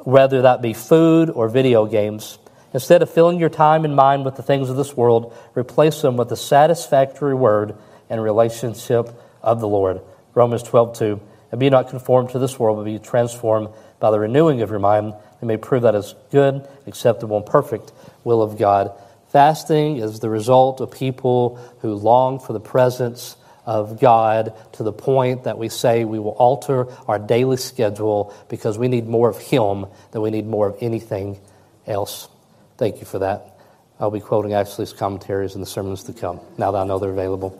whether 0.03 0.43
that 0.43 0.61
be 0.61 0.73
food 0.73 1.29
or 1.29 1.49
video 1.49 1.85
games. 1.85 2.39
Instead 2.77 3.01
of 3.01 3.09
filling 3.09 3.39
your 3.39 3.49
time 3.49 3.85
and 3.85 3.95
mind 3.95 4.23
with 4.23 4.35
the 4.35 4.43
things 4.43 4.69
of 4.69 4.77
this 4.77 4.95
world, 4.95 5.35
replace 5.55 6.03
them 6.03 6.15
with 6.15 6.29
the 6.29 6.37
satisfactory 6.37 7.33
word 7.33 7.75
and 8.07 8.21
relationship 8.21 9.09
of 9.41 9.59
the 9.59 9.67
Lord. 9.67 9.99
Romans 10.35 10.61
12, 10.61 10.95
2. 10.95 11.21
And 11.49 11.59
be 11.59 11.71
not 11.71 11.89
conformed 11.89 12.29
to 12.29 12.37
this 12.37 12.59
world, 12.59 12.77
but 12.77 12.83
be 12.83 12.99
transformed 12.99 13.69
by 13.99 14.11
the 14.11 14.19
renewing 14.19 14.61
of 14.61 14.69
your 14.69 14.77
mind. 14.77 15.15
You 15.41 15.47
may 15.47 15.57
prove 15.57 15.81
that 15.81 15.95
is 15.95 16.13
good, 16.29 16.67
acceptable, 16.85 17.37
and 17.37 17.45
perfect 17.47 17.91
will 18.23 18.43
of 18.43 18.59
God. 18.59 18.91
Fasting 19.29 19.97
is 19.97 20.19
the 20.19 20.29
result 20.29 20.79
of 20.79 20.91
people 20.91 21.55
who 21.79 21.95
long 21.95 22.39
for 22.39 22.53
the 22.53 22.59
presence 22.59 23.37
of 23.65 23.99
God 23.99 24.53
to 24.73 24.83
the 24.83 24.93
point 24.93 25.45
that 25.45 25.57
we 25.57 25.69
say 25.69 26.05
we 26.05 26.19
will 26.19 26.33
alter 26.33 26.85
our 27.07 27.17
daily 27.17 27.57
schedule 27.57 28.35
because 28.49 28.77
we 28.77 28.87
need 28.87 29.07
more 29.07 29.29
of 29.29 29.39
Him 29.39 29.87
than 30.11 30.21
we 30.21 30.29
need 30.29 30.45
more 30.45 30.67
of 30.67 30.77
anything 30.79 31.39
else. 31.87 32.29
Thank 32.77 32.99
you 32.99 33.05
for 33.05 33.19
that. 33.19 33.57
I'll 33.99 34.11
be 34.11 34.19
quoting 34.19 34.53
Ashley's 34.53 34.93
commentaries 34.93 35.55
in 35.55 35.61
the 35.61 35.67
sermons 35.67 36.03
to 36.03 36.13
come, 36.13 36.39
now 36.57 36.71
that 36.71 36.79
I 36.79 36.83
know 36.85 36.99
they're 36.99 37.09
available. 37.09 37.59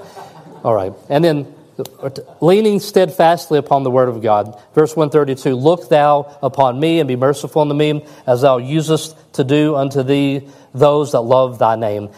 All 0.64 0.74
right. 0.74 0.94
And 1.10 1.24
then 1.24 1.56
leaning 2.42 2.80
steadfastly 2.80 3.58
upon 3.58 3.84
the 3.84 3.92
word 3.92 4.10
of 4.10 4.22
God. 4.22 4.62
Verse 4.74 4.96
132 4.96 5.56
Look 5.56 5.90
thou 5.90 6.38
upon 6.42 6.80
me 6.80 7.00
and 7.00 7.08
be 7.08 7.16
merciful 7.16 7.64
unto 7.64 7.74
me, 7.74 8.06
as 8.26 8.42
thou 8.42 8.58
usest 8.58 9.16
to 9.34 9.44
do 9.44 9.76
unto 9.76 10.04
thee 10.04 10.48
those 10.74 11.14
that 11.14 11.22
love 11.22 11.60
thy 11.60 11.76
name. 11.76 12.10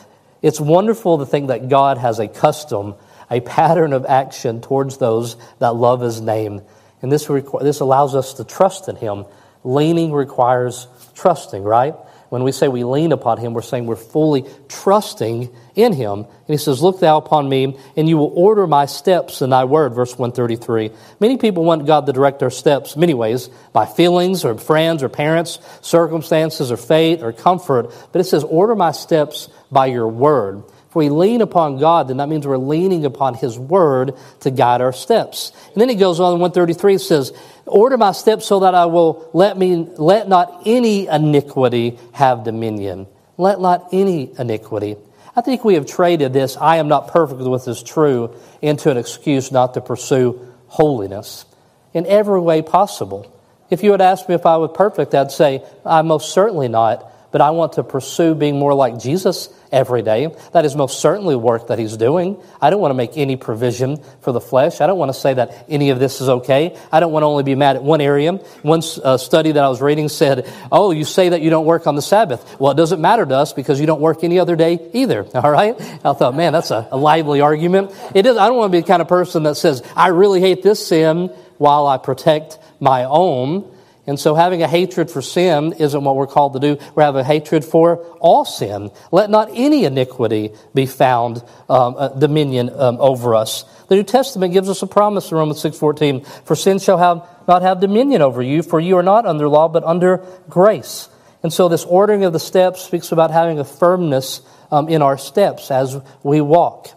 It's 0.41 0.59
wonderful 0.59 1.19
to 1.19 1.25
think 1.25 1.47
that 1.47 1.69
God 1.69 1.97
has 1.97 2.19
a 2.19 2.27
custom, 2.27 2.95
a 3.29 3.41
pattern 3.41 3.93
of 3.93 4.05
action 4.05 4.61
towards 4.61 4.97
those 4.97 5.37
that 5.59 5.75
love 5.75 6.01
his 6.01 6.21
name. 6.21 6.61
And 7.01 7.11
this, 7.11 7.27
requ- 7.27 7.61
this 7.61 7.79
allows 7.79 8.15
us 8.15 8.33
to 8.35 8.43
trust 8.43 8.87
in 8.89 8.95
him. 8.95 9.25
Leaning 9.63 10.11
requires 10.11 10.87
trusting, 11.15 11.63
right? 11.63 11.95
When 12.29 12.43
we 12.43 12.51
say 12.51 12.67
we 12.67 12.83
lean 12.83 13.12
upon 13.12 13.39
him, 13.39 13.53
we're 13.53 13.63
saying 13.63 13.88
we're 13.88 13.95
fully 13.95 14.45
trusting 14.67 15.50
in 15.75 15.93
him. 15.93 16.19
And 16.19 16.27
he 16.48 16.57
says, 16.57 16.81
Look 16.81 17.00
thou 17.00 17.17
upon 17.17 17.50
me, 17.50 17.77
and 17.98 18.07
you 18.07 18.17
will 18.17 18.31
order 18.36 18.67
my 18.67 18.86
steps 18.86 19.41
in 19.41 19.50
thy 19.50 19.65
word, 19.65 19.93
verse 19.93 20.17
133. 20.17 20.91
Many 21.19 21.38
people 21.38 21.63
want 21.63 21.88
God 21.88 22.05
to 22.05 22.13
direct 22.13 22.39
their 22.39 22.51
steps 22.51 22.95
many 22.95 23.13
ways, 23.13 23.50
by 23.74 23.86
feelings 23.86 24.45
or 24.45 24.57
friends 24.57 25.01
or 25.01 25.09
parents, 25.09 25.59
circumstances 25.81 26.71
or 26.71 26.77
fate 26.77 27.24
or 27.24 27.33
comfort. 27.33 27.93
But 28.12 28.21
it 28.21 28.25
says, 28.25 28.43
Order 28.43 28.75
my 28.75 28.91
steps 28.91 29.50
by 29.71 29.88
your 29.88 30.07
word. 30.07 30.63
If 30.89 30.96
we 30.96 31.10
lean 31.10 31.41
upon 31.41 31.77
God, 31.77 32.08
then 32.08 32.17
that 32.17 32.29
means 32.29 32.48
we're 32.48 32.58
leaning 32.58 33.05
upon 33.05 33.36
His 33.36 33.60
Word 33.60 34.15
to 34.39 34.50
guide 34.50 34.81
our 34.81 34.91
steps. 34.91 35.51
And 35.74 35.79
then 35.79 35.88
he 35.88 35.93
goes 35.93 36.19
on 36.19 36.34
in 36.34 36.39
133, 36.39 36.96
it 36.96 37.00
says, 37.00 37.31
Order 37.67 37.96
my 37.96 38.12
steps 38.12 38.48
so 38.48 38.62
that 38.62 38.74
I 38.74 38.88
will 38.88 39.29
let 39.31 39.55
me, 39.55 39.88
let 39.98 40.27
not 40.27 40.63
any 40.65 41.05
iniquity 41.05 42.00
have 42.13 42.43
dominion. 42.43 43.05
Let 43.38 43.60
not 43.62 43.89
any 43.91 44.31
iniquity. 44.39 44.98
I 45.36 45.41
think 45.41 45.63
we 45.63 45.75
have 45.75 45.86
traded 45.86 46.34
this, 46.34 46.58
I 46.58 46.77
am 46.77 46.88
not 46.88 47.10
perfect 47.10 47.41
with 47.41 47.65
this 47.65 47.84
true, 47.84 48.36
into 48.62 48.89
an 48.89 48.98
excuse 48.98 49.51
not 49.51 49.75
to 49.75 49.81
pursue 49.81 50.53
holiness 50.67 51.46
in 51.93 52.08
every 52.08 52.41
way 52.41 52.63
possible. 52.63 53.31
If 53.69 53.84
you 53.84 53.91
had 53.91 54.01
asked 54.01 54.27
me 54.27 54.34
if 54.34 54.48
I 54.48 54.58
was 54.58 54.72
perfect, 54.74 55.13
I'd 55.13 55.31
say, 55.31 55.63
I'm 55.86 56.08
most 56.08 56.34
certainly 56.34 56.67
not 56.67 57.10
but 57.31 57.41
I 57.41 57.51
want 57.51 57.74
to 57.74 57.83
pursue 57.83 58.36
being 58.36 58.57
more 58.57 58.74
like 58.74 59.00
Jesus 59.00 59.50
every 59.71 60.01
day. 60.01 60.36
That 60.53 60.65
is 60.65 60.75
most 60.75 61.00
certainly 61.00 61.36
work 61.36 61.67
that 61.67 61.79
he's 61.79 61.95
doing. 61.98 62.41
I 62.62 62.69
don't 62.69 62.79
want 62.79 62.91
to 62.91 62.95
make 62.95 63.17
any 63.17 63.36
provision 63.36 63.98
for 64.21 64.31
the 64.31 64.41
flesh. 64.41 64.81
I 64.81 64.88
don't 64.88 64.98
want 64.98 65.09
to 65.09 65.19
say 65.19 65.33
that 65.33 65.65
any 65.69 65.91
of 65.91 66.00
this 66.00 66.21
is 66.21 66.29
okay. 66.29 66.77
I 66.91 67.00
don't 67.00 67.12
want 67.12 67.24
to 67.24 67.27
only 67.27 67.43
be 67.43 67.55
mad 67.55 67.75
at 67.75 67.83
one 67.83 68.01
area. 68.01 68.33
One 68.62 68.81
uh, 69.03 69.17
study 69.17 69.51
that 69.51 69.63
I 69.63 69.69
was 69.69 69.81
reading 69.81 70.09
said, 70.09 70.51
Oh, 70.71 70.91
you 70.91 71.05
say 71.05 71.29
that 71.29 71.41
you 71.41 71.50
don't 71.50 71.65
work 71.65 71.88
on 71.88 71.95
the 71.95 72.01
Sabbath. 72.01 72.59
Well, 72.59 72.71
it 72.71 72.75
doesn't 72.77 73.01
matter 73.01 73.25
to 73.25 73.36
us 73.36 73.53
because 73.53 73.79
you 73.79 73.86
don't 73.86 74.01
work 74.01 74.24
any 74.24 74.39
other 74.39 74.55
day 74.55 74.89
either. 74.93 75.25
All 75.36 75.51
right? 75.51 75.79
I 75.79 76.13
thought, 76.13 76.36
man, 76.36 76.53
that's 76.53 76.71
a, 76.71 76.88
a 76.91 76.98
lively 76.98 77.41
argument. 77.41 77.91
It 78.15 78.25
is, 78.25 78.38
I 78.38 78.48
don't 78.48 78.57
want 78.57 78.71
to 78.71 78.77
be 78.77 78.81
the 78.81 78.88
kind 78.88 79.01
of 79.01 79.07
person 79.07 79.43
that 79.43 79.55
says, 79.55 79.83
I 79.95 80.07
really 80.07 80.41
hate 80.41 80.63
this 80.63 80.86
sin 80.86 81.27
while 81.57 81.86
I 81.88 81.98
protect 81.98 82.57
my 82.79 83.03
own. 83.03 83.75
And 84.09 84.19
so 84.19 84.33
having 84.33 84.63
a 84.63 84.67
hatred 84.67 85.11
for 85.11 85.21
sin 85.21 85.73
isn't 85.73 86.03
what 86.03 86.15
we're 86.15 86.25
called 86.25 86.53
to 86.53 86.59
do. 86.59 86.79
We 86.95 87.03
have 87.03 87.15
a 87.15 87.23
hatred 87.23 87.63
for 87.63 87.97
all 88.19 88.43
sin. 88.43 88.89
Let 89.11 89.29
not 89.29 89.49
any 89.53 89.85
iniquity 89.85 90.49
be 90.73 90.87
found 90.87 91.43
um, 91.69 91.93
uh, 91.95 92.07
dominion 92.07 92.71
um, 92.71 92.97
over 92.99 93.35
us. 93.35 93.65
The 93.87 93.95
New 93.95 94.03
Testament 94.03 94.51
gives 94.51 94.67
us 94.67 94.81
a 94.81 94.87
promise 94.87 95.29
in 95.29 95.37
Romans 95.37 95.61
6.14, 95.61 96.25
For 96.45 96.55
sin 96.55 96.79
shall 96.79 96.97
have, 96.97 97.23
not 97.47 97.61
have 97.61 97.81
dominion 97.81 98.23
over 98.23 98.41
you, 98.41 98.63
for 98.63 98.79
you 98.79 98.97
are 98.97 99.03
not 99.03 99.27
under 99.27 99.47
law, 99.47 99.67
but 99.67 99.83
under 99.83 100.25
grace. 100.49 101.07
And 101.43 101.53
so 101.53 101.69
this 101.69 101.85
ordering 101.85 102.23
of 102.23 102.33
the 102.33 102.39
steps 102.39 102.81
speaks 102.81 103.11
about 103.11 103.29
having 103.29 103.59
a 103.59 103.63
firmness 103.63 104.41
um, 104.71 104.89
in 104.89 105.03
our 105.03 105.19
steps 105.19 105.69
as 105.69 105.95
we 106.23 106.41
walk. 106.41 106.89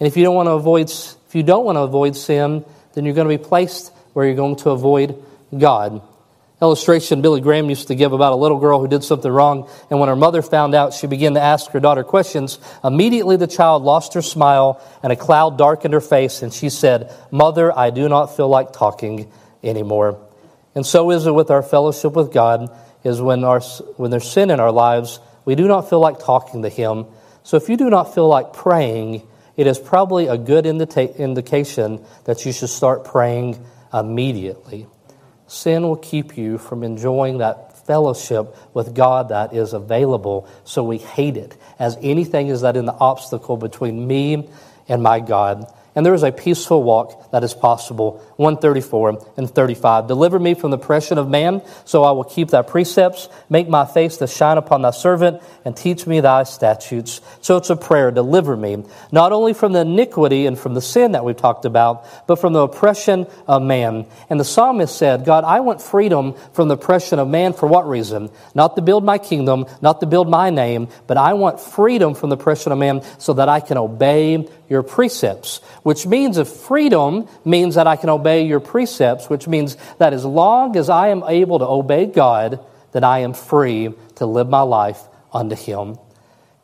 And 0.00 0.08
if 0.08 0.16
you 0.16 0.24
don't 0.24 0.34
want 0.34 0.48
to 0.48 0.54
avoid, 0.54 0.90
if 0.90 1.34
you 1.34 1.44
don't 1.44 1.64
want 1.64 1.76
to 1.76 1.82
avoid 1.82 2.16
sin, 2.16 2.64
then 2.94 3.04
you're 3.04 3.14
going 3.14 3.28
to 3.28 3.38
be 3.38 3.48
placed 3.48 3.92
where 4.12 4.26
you're 4.26 4.34
going 4.34 4.56
to 4.56 4.70
avoid 4.70 5.24
God 5.56 6.02
illustration 6.60 7.22
Billy 7.22 7.40
Graham 7.40 7.68
used 7.68 7.88
to 7.88 7.94
give 7.94 8.12
about 8.12 8.32
a 8.32 8.36
little 8.36 8.58
girl 8.58 8.80
who 8.80 8.88
did 8.88 9.04
something 9.04 9.30
wrong, 9.30 9.68
and 9.90 10.00
when 10.00 10.08
her 10.08 10.16
mother 10.16 10.42
found 10.42 10.74
out, 10.74 10.92
she 10.92 11.06
began 11.06 11.34
to 11.34 11.40
ask 11.40 11.70
her 11.70 11.80
daughter 11.80 12.02
questions. 12.02 12.58
Immediately, 12.82 13.36
the 13.36 13.46
child 13.46 13.82
lost 13.82 14.14
her 14.14 14.22
smile, 14.22 14.82
and 15.02 15.12
a 15.12 15.16
cloud 15.16 15.56
darkened 15.56 15.94
her 15.94 16.00
face, 16.00 16.42
and 16.42 16.52
she 16.52 16.68
said, 16.68 17.12
Mother, 17.30 17.76
I 17.76 17.90
do 17.90 18.08
not 18.08 18.36
feel 18.36 18.48
like 18.48 18.72
talking 18.72 19.30
anymore. 19.62 20.20
And 20.74 20.84
so 20.84 21.10
is 21.10 21.26
it 21.26 21.32
with 21.32 21.50
our 21.50 21.62
fellowship 21.62 22.14
with 22.14 22.32
God, 22.32 22.70
is 23.04 23.20
when, 23.20 23.44
our, 23.44 23.60
when 23.96 24.10
there's 24.10 24.28
sin 24.28 24.50
in 24.50 24.60
our 24.60 24.72
lives, 24.72 25.20
we 25.44 25.54
do 25.54 25.68
not 25.68 25.88
feel 25.88 26.00
like 26.00 26.18
talking 26.18 26.62
to 26.62 26.68
Him. 26.68 27.06
So 27.42 27.56
if 27.56 27.68
you 27.68 27.76
do 27.76 27.88
not 27.88 28.14
feel 28.14 28.28
like 28.28 28.52
praying, 28.52 29.26
it 29.56 29.66
is 29.66 29.78
probably 29.78 30.26
a 30.26 30.36
good 30.36 30.66
indica- 30.66 31.16
indication 31.16 32.04
that 32.24 32.44
you 32.44 32.52
should 32.52 32.68
start 32.68 33.04
praying 33.04 33.64
immediately. 33.92 34.86
Sin 35.48 35.82
will 35.82 35.96
keep 35.96 36.36
you 36.36 36.58
from 36.58 36.84
enjoying 36.84 37.38
that 37.38 37.86
fellowship 37.86 38.54
with 38.74 38.94
God 38.94 39.30
that 39.30 39.54
is 39.54 39.72
available, 39.72 40.46
so 40.64 40.84
we 40.84 40.98
hate 40.98 41.36
it. 41.36 41.56
As 41.78 41.96
anything 42.02 42.48
is 42.48 42.60
that 42.60 42.76
in 42.76 42.84
the 42.84 42.92
obstacle 42.92 43.56
between 43.56 44.06
me 44.06 44.48
and 44.88 45.02
my 45.02 45.20
God 45.20 45.66
and 45.98 46.06
there 46.06 46.14
is 46.14 46.22
a 46.22 46.30
peaceful 46.30 46.84
walk 46.84 47.32
that 47.32 47.42
is 47.42 47.54
possible. 47.54 48.22
134 48.36 49.18
and 49.36 49.50
35. 49.50 50.06
Deliver 50.06 50.38
me 50.38 50.54
from 50.54 50.70
the 50.70 50.76
oppression 50.76 51.18
of 51.18 51.28
man, 51.28 51.60
so 51.84 52.04
I 52.04 52.12
will 52.12 52.22
keep 52.22 52.50
thy 52.50 52.62
precepts. 52.62 53.28
Make 53.50 53.68
my 53.68 53.84
face 53.84 54.18
to 54.18 54.28
shine 54.28 54.58
upon 54.58 54.82
thy 54.82 54.92
servant, 54.92 55.42
and 55.64 55.76
teach 55.76 56.06
me 56.06 56.20
thy 56.20 56.44
statutes. 56.44 57.20
So 57.40 57.56
it's 57.56 57.68
a 57.70 57.74
prayer. 57.74 58.12
Deliver 58.12 58.56
me, 58.56 58.84
not 59.10 59.32
only 59.32 59.54
from 59.54 59.72
the 59.72 59.80
iniquity 59.80 60.46
and 60.46 60.56
from 60.56 60.74
the 60.74 60.80
sin 60.80 61.12
that 61.12 61.24
we've 61.24 61.36
talked 61.36 61.64
about, 61.64 62.06
but 62.28 62.36
from 62.36 62.52
the 62.52 62.60
oppression 62.60 63.26
of 63.48 63.62
man. 63.62 64.06
And 64.30 64.38
the 64.38 64.44
psalmist 64.44 64.96
said, 64.96 65.24
God, 65.24 65.42
I 65.42 65.58
want 65.58 65.82
freedom 65.82 66.34
from 66.52 66.68
the 66.68 66.74
oppression 66.74 67.18
of 67.18 67.26
man 67.26 67.54
for 67.54 67.66
what 67.66 67.88
reason? 67.88 68.30
Not 68.54 68.76
to 68.76 68.82
build 68.82 69.02
my 69.02 69.18
kingdom, 69.18 69.66
not 69.82 69.98
to 69.98 70.06
build 70.06 70.30
my 70.30 70.50
name, 70.50 70.90
but 71.08 71.16
I 71.16 71.34
want 71.34 71.58
freedom 71.58 72.14
from 72.14 72.30
the 72.30 72.36
oppression 72.36 72.70
of 72.70 72.78
man 72.78 73.02
so 73.18 73.32
that 73.32 73.48
I 73.48 73.58
can 73.58 73.78
obey 73.78 74.48
your 74.68 74.82
precepts, 74.82 75.58
which 75.82 76.06
means 76.06 76.38
if 76.38 76.48
freedom 76.48 77.26
means 77.44 77.76
that 77.76 77.86
I 77.86 77.96
can 77.96 78.10
obey 78.10 78.46
your 78.46 78.60
precepts, 78.60 79.30
which 79.30 79.48
means 79.48 79.76
that 79.98 80.12
as 80.12 80.24
long 80.24 80.76
as 80.76 80.90
I 80.90 81.08
am 81.08 81.22
able 81.26 81.58
to 81.58 81.66
obey 81.66 82.06
God, 82.06 82.60
that 82.92 83.04
I 83.04 83.20
am 83.20 83.34
free 83.34 83.94
to 84.16 84.26
live 84.26 84.48
my 84.48 84.62
life 84.62 85.00
unto 85.32 85.56
Him. 85.56 85.98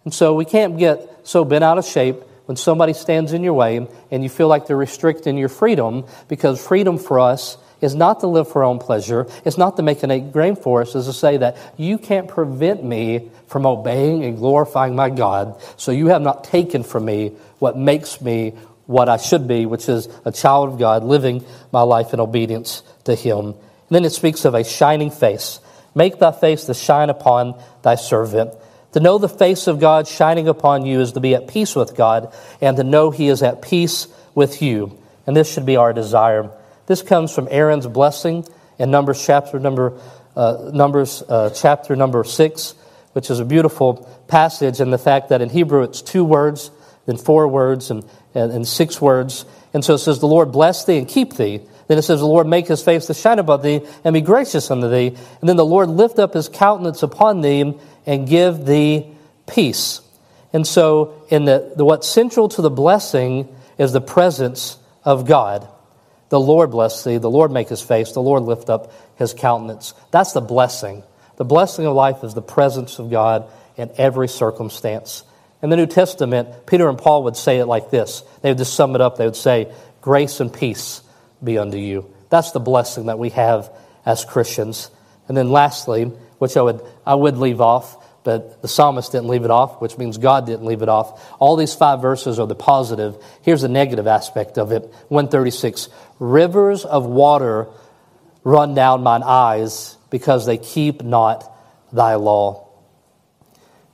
And 0.05 0.13
so 0.13 0.35
we 0.35 0.45
can't 0.45 0.79
get 0.79 1.21
so 1.23 1.45
bent 1.45 1.65
out 1.65 1.79
of 1.79 1.85
shape 1.87 2.17
when 2.47 2.57
somebody 2.57 2.93
stands 2.93 3.33
in 3.33 3.43
your 3.43 3.55
way 3.55 3.87
and 4.11 4.23
you 4.23 4.29
feel 4.29 4.49
like 4.49 4.67
they're 4.67 4.77
restricting 4.77 5.39
your 5.39 5.49
freedom, 5.49 6.05
because 6.29 6.65
freedom 6.65 6.99
for 6.99 7.21
us 7.21 7.57
is 7.81 7.95
not 7.95 8.21
to 8.21 8.27
live 8.27 8.51
for 8.51 8.63
our 8.63 8.71
own 8.71 8.79
pleasure. 8.79 9.27
It's 9.45 9.59
not 9.59 9.77
to 9.77 9.83
make 9.83 10.03
an 10.03 10.11
eight 10.11 10.33
grain 10.33 10.57
for 10.57 10.83
us. 10.83 10.95
Is 10.95 11.07
to 11.07 11.13
say 11.13 11.37
that 11.39 11.57
you 11.77 11.99
can't 11.99 12.29
prevent 12.29 12.83
me 12.85 13.31
from 13.49 13.67
obeying 13.67 14.25
and 14.25 14.37
glorifying 14.39 14.97
my 14.97 15.11
God. 15.11 15.61
So 15.77 15.93
you 15.93 16.09
have 16.09 16.23
not 16.23 16.45
taken 16.45 16.83
from 16.83 17.05
me 17.05 17.33
what 17.59 17.77
makes 17.77 18.21
me 18.21 18.55
what 18.87 19.09
I 19.09 19.17
should 19.17 19.49
be, 19.49 19.67
which 19.67 19.89
is 19.89 20.09
a 20.25 20.33
child 20.33 20.71
of 20.71 20.79
God, 20.79 21.05
living 21.05 21.45
my 21.73 21.83
life 21.83 22.13
in 22.13 22.21
obedience 22.21 22.83
to 23.05 23.15
Him. 23.15 23.47
And 23.47 23.57
then 23.91 24.05
it 24.05 24.11
speaks 24.11 24.45
of 24.45 24.55
a 24.55 24.65
shining 24.65 25.11
face. 25.11 25.61
Make 25.95 26.19
thy 26.19 26.33
face 26.33 26.65
to 26.65 26.75
shine 26.75 27.11
upon 27.11 27.61
thy 27.83 27.95
servant. 27.95 28.53
To 28.93 29.01
know 29.01 29.19
the 29.19 29.29
face 29.29 29.67
of 29.67 29.81
God 29.81 30.07
shining 30.07 30.49
upon 30.49 30.87
you 30.87 31.01
is 31.01 31.13
to 31.13 31.21
be 31.21 31.35
at 31.35 31.49
peace 31.49 31.75
with 31.75 31.97
God 31.97 32.33
and 32.61 32.77
to 32.77 32.85
know 32.85 33.11
he 33.11 33.29
is 33.29 33.43
at 33.43 33.63
peace 33.63 34.07
with 34.35 34.63
you. 34.63 34.99
And 35.27 35.37
this 35.37 35.53
should 35.53 35.67
be 35.67 35.77
our 35.77 35.93
desire. 35.93 36.51
This 36.87 37.03
comes 37.03 37.35
from 37.35 37.49
Aaron's 37.51 37.87
blessing 37.87 38.47
in 38.79 38.91
Numbers 38.91 39.25
chapter 39.25 39.59
number 39.59 39.99
uh, 40.37 40.71
Numbers 40.73 41.23
uh, 41.29 41.51
chapter 41.51 41.97
number 41.97 42.25
six, 42.25 42.75
which 43.13 43.31
is 43.31 43.41
a 43.41 43.45
beautiful 43.45 44.09
passage, 44.27 44.81
and 44.81 44.93
the 44.93 44.99
fact 44.99 45.29
that 45.29 45.41
in 45.41 45.49
Hebrew 45.49 45.83
it's 45.83 46.03
two 46.03 46.25
words, 46.25 46.71
then 47.07 47.17
four 47.17 47.47
words, 47.49 47.91
and, 47.91 48.05
and, 48.35 48.53
and 48.53 48.69
six 48.69 49.01
words. 49.01 49.45
And 49.73 49.85
so 49.85 49.95
it 49.95 49.99
says, 49.99 50.19
The 50.19 50.27
Lord 50.27 50.53
bless 50.53 50.85
thee 50.85 50.99
and 50.99 51.09
keep 51.09 51.35
thee. 51.35 51.61
Then 51.87 51.99
it 51.99 52.03
says, 52.03 52.21
The 52.21 52.27
Lord 52.27 52.47
make 52.47 52.67
his 52.67 52.83
face 52.83 53.07
to 53.07 53.15
shine 53.15 53.39
above 53.39 53.63
thee 53.63 53.81
and 54.05 54.13
be 54.13 54.21
gracious 54.21 54.71
unto 54.71 54.91
thee. 54.91 55.17
And 55.41 55.49
then 55.49 55.57
the 55.57 55.65
Lord 55.65 55.89
lift 55.89 56.19
up 56.19 56.35
his 56.35 56.49
countenance 56.49 57.03
upon 57.03 57.41
thee 57.41 57.75
and 58.07 58.29
give 58.29 58.67
thee 58.67 59.15
peace. 59.47 60.01
And 60.53 60.67
so, 60.67 61.27
in 61.31 61.47
the, 61.47 61.73
the 61.77 61.85
what's 61.85 62.09
central 62.09 62.49
to 62.51 62.63
the 62.63 62.71
blessing 62.71 63.55
is 63.79 63.93
the 63.93 64.01
presence 64.01 64.79
of 65.05 65.27
God. 65.27 65.69
The 66.29 66.41
Lord 66.41 66.71
bless 66.71 67.05
thee, 67.05 67.19
the 67.19 67.31
Lord 67.31 67.51
make 67.51 67.69
his 67.69 67.83
face, 67.83 68.13
the 68.13 68.23
Lord 68.23 68.43
lift 68.43 68.71
up 68.71 68.93
his 69.17 69.35
countenance. 69.35 69.95
That's 70.11 70.33
the 70.33 70.41
blessing. 70.41 71.03
The 71.37 71.45
blessing 71.45 71.87
of 71.87 71.95
life 71.95 72.25
is 72.25 72.35
the 72.35 72.43
presence 72.43 72.99
of 72.99 73.11
God 73.11 73.49
in 73.77 73.91
every 73.97 74.29
circumstance. 74.29 75.25
In 75.63 75.71
the 75.71 75.77
New 75.77 75.87
Testament, 75.87 76.67
Peter 76.67 76.89
and 76.89 76.99
Paul 76.99 77.25
would 77.25 77.37
say 77.37 77.59
it 77.59 77.67
like 77.67 77.91
this. 77.91 78.23
They 78.43 78.51
would 78.51 78.59
just 78.59 78.75
sum 78.75 78.95
it 78.95 79.01
up. 79.01 79.17
They 79.17 79.25
would 79.25 79.37
say, 79.37 79.73
Grace 80.01 80.41
and 80.41 80.53
peace 80.53 81.03
be 81.43 81.57
unto 81.59 81.79
you. 81.79 82.13
That's 82.29 82.51
the 82.51 82.61
blessing 82.61 83.07
that 83.07 83.19
we 83.19 83.31
have 83.31 83.71
as 84.05 84.25
Christians. 84.25 84.91
And 85.29 85.37
then 85.37 85.51
lastly, 85.51 86.05
which 86.39 86.57
I 86.57 86.63
would, 86.63 86.83
I 87.07 87.15
would 87.15 87.39
leave 87.39 87.61
off, 87.61 87.97
but 88.25 88.63
the 88.63 88.69
psalmist 88.69 89.13
didn't 89.13 89.29
leave 89.29 89.45
it 89.45 89.51
off, 89.51 89.81
which 89.81 89.99
means 89.99 90.19
God 90.19 90.47
didn't 90.47 90.65
leave 90.65 90.83
it 90.83 90.89
off. 90.89 91.35
All 91.39 91.57
these 91.57 91.75
five 91.75 92.01
verses 92.01 92.39
are 92.39 92.47
the 92.47 92.55
positive. 92.55 93.17
Here's 93.43 93.63
the 93.63 93.69
negative 93.69 94.07
aspect 94.07 94.59
of 94.59 94.73
it 94.73 94.83
136 95.09 95.89
Rivers 96.19 96.85
of 96.85 97.07
water 97.07 97.69
run 98.43 98.75
down 98.75 99.03
mine 99.03 99.23
eyes 99.23 99.97
because 100.11 100.47
they 100.47 100.59
keep 100.59 101.03
not 101.03 101.51
thy 101.93 102.15
law. 102.15 102.69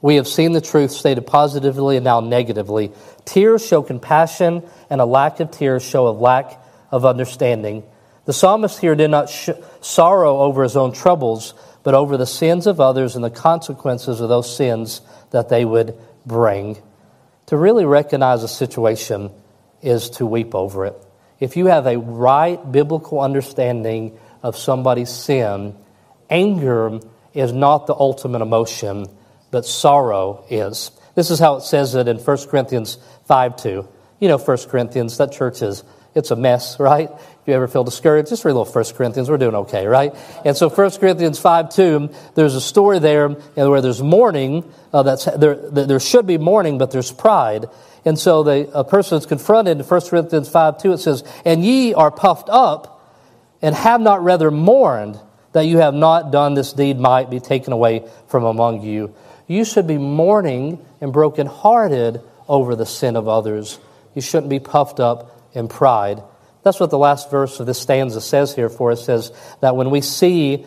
We 0.03 0.17
have 0.17 0.29
seen 0.29 0.53
the 0.53 0.61
truth 0.61 0.93
stated 0.93 1.27
positively 1.27 1.97
and 1.97 2.05
now 2.05 2.21
negatively. 2.21 2.93
Tears 3.25 3.67
show 3.67 3.83
compassion, 3.83 4.63
and 4.89 5.01
a 5.01 5.05
lack 5.05 5.41
of 5.41 5.51
tears 5.51 5.83
show 5.83 6.09
a 6.09 6.11
lack 6.11 6.59
of 6.91 7.05
understanding. 7.05 7.85
The 8.25 8.33
psalmist 8.33 8.79
here 8.79 8.95
did 8.95 9.11
not 9.11 9.29
sh- 9.29 9.51
sorrow 9.81 10.39
over 10.39 10.63
his 10.63 10.77
own 10.77 10.93
troubles, 10.93 11.55
but 11.83 11.95
over 11.95 12.17
the 12.17 12.27
sins 12.27 12.67
of 12.67 12.81
others 12.81 13.17
and 13.17 13.25
the 13.25 13.31
consequences 13.31 14.21
of 14.21 14.29
those 14.29 14.55
sins 14.55 15.01
that 15.31 15.49
they 15.49 15.65
would 15.65 15.97
bring. 16.27 16.79
To 17.47 17.57
really 17.57 17.85
recognize 17.85 18.43
a 18.43 18.49
situation 18.49 19.31
is 19.83 20.11
to 20.11 20.27
weep 20.27 20.55
over 20.55 20.87
it. 20.87 20.95
If 21.41 21.57
you 21.57 21.67
have 21.67 21.87
a 21.87 21.99
right 21.99 22.71
biblical 22.71 23.21
understanding 23.21 24.19
of 24.43 24.57
somebody's 24.57 25.11
sin, 25.11 25.75
anger 26.29 27.01
is 27.33 27.53
not 27.53 27.87
the 27.87 27.95
ultimate 27.95 28.43
emotion, 28.43 29.07
but 29.51 29.65
sorrow 29.65 30.45
is. 30.51 30.91
This 31.15 31.31
is 31.31 31.39
how 31.39 31.57
it 31.57 31.63
says 31.63 31.95
it 31.95 32.09
in 32.09 32.19
1 32.19 32.49
Corinthians 32.49 32.99
5 33.27 33.57
2. 33.57 33.89
You 34.21 34.29
know 34.29 34.39
1 34.39 34.57
Corinthians, 34.69 35.17
that 35.17 35.33
church 35.33 35.63
is 35.63 35.83
it's 36.15 36.31
a 36.31 36.37
mess, 36.37 36.79
right? 36.81 37.11
If 37.43 37.49
you 37.49 37.55
ever 37.55 37.69
feel 37.69 37.85
discouraged, 37.85 38.29
just 38.29 38.45
read 38.45 38.53
a 38.53 38.59
little 38.59 38.71
1 38.71 38.85
Corinthians. 38.95 39.31
We're 39.31 39.39
doing 39.39 39.55
okay, 39.55 39.87
right? 39.87 40.15
And 40.45 40.55
so 40.55 40.69
1 40.69 40.91
Corinthians 40.93 41.39
5 41.39 41.71
2, 41.71 42.11
there's 42.35 42.55
a 42.55 42.61
story 42.61 42.99
there 42.99 43.31
where 43.31 43.81
there's 43.81 44.03
mourning. 44.03 44.71
Uh, 44.93 45.03
that's, 45.03 45.25
there, 45.25 45.55
there 45.55 46.01
should 46.01 46.27
be 46.27 46.37
mourning, 46.37 46.77
but 46.77 46.91
there's 46.91 47.11
pride. 47.11 47.67
And 48.05 48.19
so 48.19 48.43
the, 48.43 48.71
a 48.75 48.85
person 48.85 49.19
is 49.19 49.25
confronted 49.25 49.79
in 49.79 49.85
1 49.85 50.01
Corinthians 50.03 50.51
5 50.51 50.83
2, 50.83 50.93
it 50.93 50.99
says, 50.99 51.25
And 51.47 51.65
ye 51.65 51.95
are 51.95 52.11
puffed 52.11 52.49
up, 52.51 53.01
and 53.63 53.75
have 53.75 54.03
not 54.03 54.23
rather 54.23 54.51
mourned 54.51 55.19
that 55.53 55.63
you 55.63 55.79
have 55.79 55.95
not 55.95 56.31
done 56.31 56.55
this 56.55 56.73
deed 56.73 56.99
might 56.99 57.31
be 57.31 57.41
taken 57.41 57.73
away 57.73 58.09
from 58.29 58.45
among 58.45 58.83
you. 58.83 59.15
You 59.47 59.65
should 59.65 59.87
be 59.87 59.99
mourning 59.99 60.85
and 61.01 61.13
brokenhearted 61.13 62.21
over 62.49 62.77
the 62.77 62.87
sin 62.87 63.17
of 63.17 63.29
others. 63.29 63.79
You 64.15 64.23
shouldn't 64.23 64.51
be 64.51 64.61
puffed 64.61 65.01
up 65.01 65.37
in 65.55 65.69
pride. 65.69 66.23
That's 66.63 66.79
what 66.79 66.91
the 66.91 66.99
last 66.99 67.31
verse 67.31 67.59
of 67.61 67.67
this 67.67 67.81
stanza 67.81 68.21
says 68.21 68.55
here 68.55 68.69
for 68.69 68.91
us. 68.91 69.01
It 69.01 69.05
says 69.05 69.33
that 69.61 69.77
when 69.77 69.91
we 69.91 70.01
see 70.01 70.67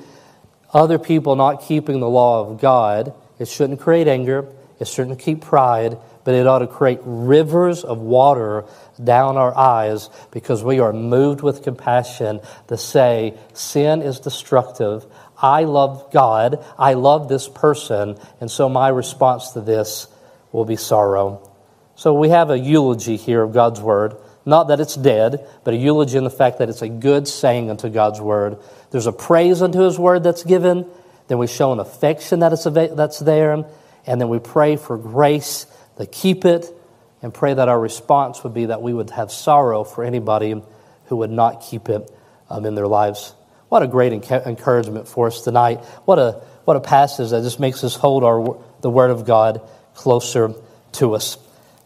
other 0.73 0.97
people 0.97 1.36
not 1.36 1.62
keeping 1.63 1.99
the 1.99 2.10
law 2.10 2.47
of 2.47 2.60
God, 2.60 3.13
it 3.38 3.47
shouldn't 3.47 3.79
create 3.79 4.08
anger, 4.08 4.47
it 4.79 4.88
shouldn't 4.88 5.19
keep 5.19 5.41
pride, 5.41 5.97
but 6.23 6.34
it 6.34 6.47
ought 6.47 6.60
to 6.60 6.67
create 6.67 6.99
rivers 7.03 7.84
of 7.84 7.99
water 7.99 8.65
down 9.01 9.38
our 9.38 9.56
eyes 9.56 10.10
because 10.32 10.63
we 10.63 10.79
are 10.79 10.93
moved 10.93 11.41
with 11.41 11.63
compassion 11.63 12.39
to 12.67 12.77
say, 12.77 13.38
sin 13.53 14.01
is 14.01 14.19
destructive. 14.19 15.06
I 15.38 15.65
love 15.65 16.12
God. 16.12 16.63
I 16.77 16.93
love 16.93 17.27
this 17.27 17.49
person. 17.49 18.17
And 18.39 18.49
so 18.49 18.69
my 18.69 18.88
response 18.88 19.51
to 19.51 19.62
this 19.62 20.08
will 20.51 20.65
be 20.65 20.77
sorrow. 20.77 21.49
So 21.95 22.13
we 22.13 22.29
have 22.29 22.49
a 22.49 22.58
eulogy 22.58 23.17
here 23.17 23.41
of 23.41 23.53
God's 23.53 23.82
word. 23.82 24.15
Not 24.45 24.67
that 24.67 24.79
it's 24.79 24.95
dead, 24.95 25.47
but 25.63 25.73
a 25.73 25.77
eulogy 25.77 26.17
in 26.17 26.23
the 26.23 26.29
fact 26.29 26.60
that 26.60 26.69
it's 26.69 26.82
a 26.82 26.89
good 26.89 27.27
saying 27.27 27.69
unto 27.69 27.89
God's 27.89 28.19
word. 28.19 28.58
There's 28.91 29.08
a 29.08 29.13
praise 29.13 29.62
unto 29.62 29.79
his 29.79 29.97
word 29.97 30.23
that's 30.23 30.43
given. 30.43 30.86
Then 31.27 31.38
we 31.38 31.47
show 31.47 31.71
an 31.71 31.79
affection 31.79 32.39
that 32.39 32.51
is, 32.51 32.63
that's 32.63 33.19
there. 33.19 33.65
And 34.06 34.21
then 34.21 34.27
we 34.27 34.39
pray 34.39 34.75
for 34.75 34.97
grace 34.97 35.65
to 35.97 36.06
keep 36.06 36.43
it 36.43 36.65
and 37.21 37.34
pray 37.34 37.53
that 37.53 37.69
our 37.69 37.79
response 37.79 38.43
would 38.43 38.53
be 38.53 38.65
that 38.65 38.82
we 38.82 38.93
would 38.93 39.10
have 39.12 39.32
sorrow 39.32 39.86
for 39.86 40.03
anybody 40.03 40.62
who 41.06 41.15
would 41.17 41.32
not 41.32 41.62
keep 41.62 41.88
it 41.88 42.12
um, 42.49 42.65
in 42.65 42.75
their 42.75 42.88
lives. 42.88 43.34
What 43.69 43.82
a 43.82 43.88
great 43.88 44.12
encouragement 44.12 45.08
for 45.08 45.27
us 45.27 45.41
tonight. 45.41 45.77
What 46.06 46.19
a, 46.19 46.41
what 46.65 46.75
a 46.75 46.82
passage 46.82 47.32
that 47.32 47.41
just 47.43 47.60
makes 47.60 47.84
us 47.84 47.95
hold 47.95 48.23
our, 48.23 48.62
the 48.82 48.89
Word 48.89 49.10
of 49.10 49.25
God 49.25 49.62
closer 49.95 50.53
to 50.93 51.15
us. 51.15 51.38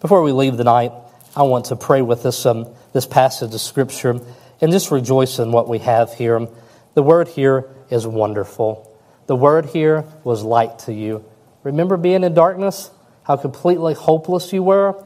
Before 0.01 0.21
we 0.21 0.31
leave 0.31 0.57
tonight, 0.57 0.91
I 1.35 1.43
want 1.43 1.65
to 1.65 1.75
pray 1.75 2.01
with 2.01 2.25
us 2.25 2.45
um, 2.45 2.67
this 2.93 3.05
passage 3.05 3.53
of 3.53 3.61
Scripture 3.61 4.19
and 4.61 4.71
just 4.71 4.91
rejoice 4.91 5.39
in 5.39 5.51
what 5.51 5.67
we 5.67 5.79
have 5.79 6.13
here. 6.13 6.47
The 6.93 7.03
word 7.03 7.27
here 7.27 7.69
is 7.89 8.07
wonderful. 8.07 8.83
The 9.27 9.35
word 9.35 9.65
here 9.67 10.05
was 10.23 10.43
light 10.43 10.79
to 10.79 10.93
you. 10.93 11.23
Remember 11.63 11.97
being 11.97 12.23
in 12.23 12.33
darkness? 12.33 12.89
How 13.23 13.35
completely 13.35 13.93
hopeless 13.93 14.51
you 14.53 14.63
were? 14.63 15.03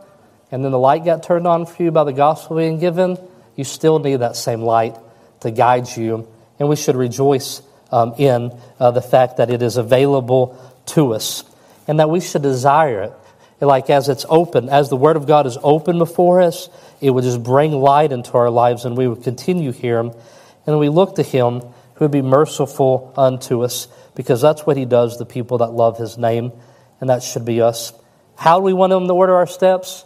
And 0.52 0.64
then 0.64 0.72
the 0.72 0.80
light 0.80 1.04
got 1.04 1.24
turned 1.24 1.48
on 1.48 1.66
for 1.66 1.84
you 1.84 1.92
by 1.92 2.04
the 2.04 2.14
gospel 2.14 2.58
being 2.58 2.80
given? 2.80 3.18
You 3.56 3.64
still 3.64 4.00
need 4.00 4.18
that 4.18 4.36
same 4.36 4.62
light 4.62 4.96
to 5.42 5.52
guide 5.52 5.88
you. 5.98 6.28
And 6.60 6.70
we 6.70 6.76
should 6.76 6.96
rejoice 6.96 7.62
um, 7.92 8.14
in 8.18 8.58
uh, 8.80 8.92
the 8.92 9.02
fact 9.02 9.38
that 9.38 9.50
it 9.50 9.62
is 9.62 9.78
available 9.78 10.58
to 10.88 11.14
us 11.14 11.44
and 11.88 12.00
that 12.00 12.10
we 12.10 12.22
should 12.22 12.42
desire 12.42 13.02
it 13.02 13.14
like 13.68 13.90
as 13.90 14.10
it's 14.10 14.26
open, 14.28 14.70
as 14.70 14.90
the 14.90 14.98
Word 14.98 15.16
of 15.16 15.28
God 15.28 15.46
is 15.46 15.58
open 15.62 16.00
before 16.00 16.42
us, 16.42 16.68
it 17.00 17.12
would 17.12 17.24
just 17.24 17.44
bring 17.44 17.72
light 17.72 18.12
into 18.12 18.34
our 18.34 18.50
lives 18.50 18.86
and 18.86 18.98
we 18.98 19.08
would 19.08 19.24
continue 19.24 19.72
here. 19.72 20.00
And 20.66 20.80
we 20.80 20.90
look 20.90 21.16
to 21.16 21.24
Him 21.24 21.62
who 21.62 22.06
would 22.06 22.12
be 22.12 22.24
merciful 22.24 23.14
unto 23.16 23.64
us 23.64 23.88
because 24.16 24.42
that's 24.42 24.66
what 24.66 24.78
He 24.78 24.86
does, 24.86 25.20
the 25.20 25.26
people 25.26 25.60
that 25.60 25.68
love 25.68 25.98
His 25.98 26.18
name, 26.18 26.52
and 27.00 27.10
that 27.12 27.22
should 27.22 27.46
be 27.46 27.62
us. 27.62 27.94
How 28.36 28.58
do 28.58 28.64
we 28.64 28.74
want 28.74 28.94
Him 28.94 29.08
to 29.08 29.14
order 29.14 29.36
our 29.36 29.48
steps? 29.48 30.06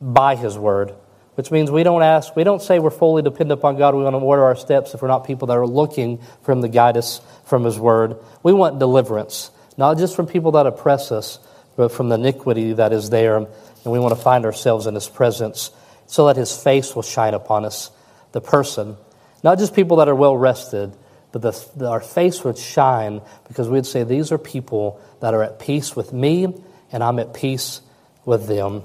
By 0.00 0.36
His 0.36 0.56
Word, 0.56 0.94
which 1.34 1.50
means 1.50 1.72
we 1.72 1.82
don't 1.82 2.04
ask, 2.04 2.36
we 2.36 2.44
don't 2.44 2.62
say 2.62 2.78
we're 2.78 2.90
fully 2.90 3.22
dependent 3.22 3.58
upon 3.58 3.76
God. 3.76 3.96
We 3.96 4.04
want 4.04 4.14
to 4.14 4.20
order 4.20 4.44
our 4.44 4.54
steps 4.54 4.94
if 4.94 5.02
we're 5.02 5.08
not 5.08 5.26
people 5.26 5.48
that 5.48 5.56
are 5.56 5.66
looking 5.66 6.20
for 6.42 6.52
Him 6.52 6.62
to 6.62 6.68
guide 6.68 6.96
us 6.96 7.20
from 7.46 7.64
His 7.64 7.76
Word. 7.76 8.16
We 8.44 8.52
want 8.52 8.78
deliverance, 8.78 9.50
not 9.76 9.98
just 9.98 10.14
from 10.14 10.28
people 10.28 10.52
that 10.52 10.66
oppress 10.66 11.10
us 11.10 11.40
but 11.78 11.92
from 11.92 12.08
the 12.08 12.16
iniquity 12.16 12.72
that 12.72 12.92
is 12.92 13.08
there. 13.08 13.36
And 13.36 13.46
we 13.84 14.00
want 14.00 14.12
to 14.12 14.20
find 14.20 14.44
ourselves 14.44 14.88
in 14.88 14.96
His 14.96 15.08
presence 15.08 15.70
so 16.06 16.26
that 16.26 16.36
His 16.36 16.54
face 16.60 16.96
will 16.96 17.02
shine 17.02 17.34
upon 17.34 17.64
us, 17.64 17.92
the 18.32 18.40
person. 18.40 18.96
Not 19.44 19.58
just 19.58 19.76
people 19.76 19.98
that 19.98 20.08
are 20.08 20.14
well 20.14 20.36
rested, 20.36 20.96
but 21.30 21.40
the, 21.40 21.66
the, 21.76 21.88
our 21.88 22.00
face 22.00 22.42
would 22.42 22.58
shine 22.58 23.22
because 23.46 23.68
we'd 23.68 23.86
say, 23.86 24.02
These 24.02 24.32
are 24.32 24.38
people 24.38 25.00
that 25.20 25.34
are 25.34 25.44
at 25.44 25.60
peace 25.60 25.94
with 25.94 26.12
me, 26.12 26.52
and 26.90 27.04
I'm 27.04 27.20
at 27.20 27.32
peace 27.32 27.80
with 28.24 28.48
them. 28.48 28.82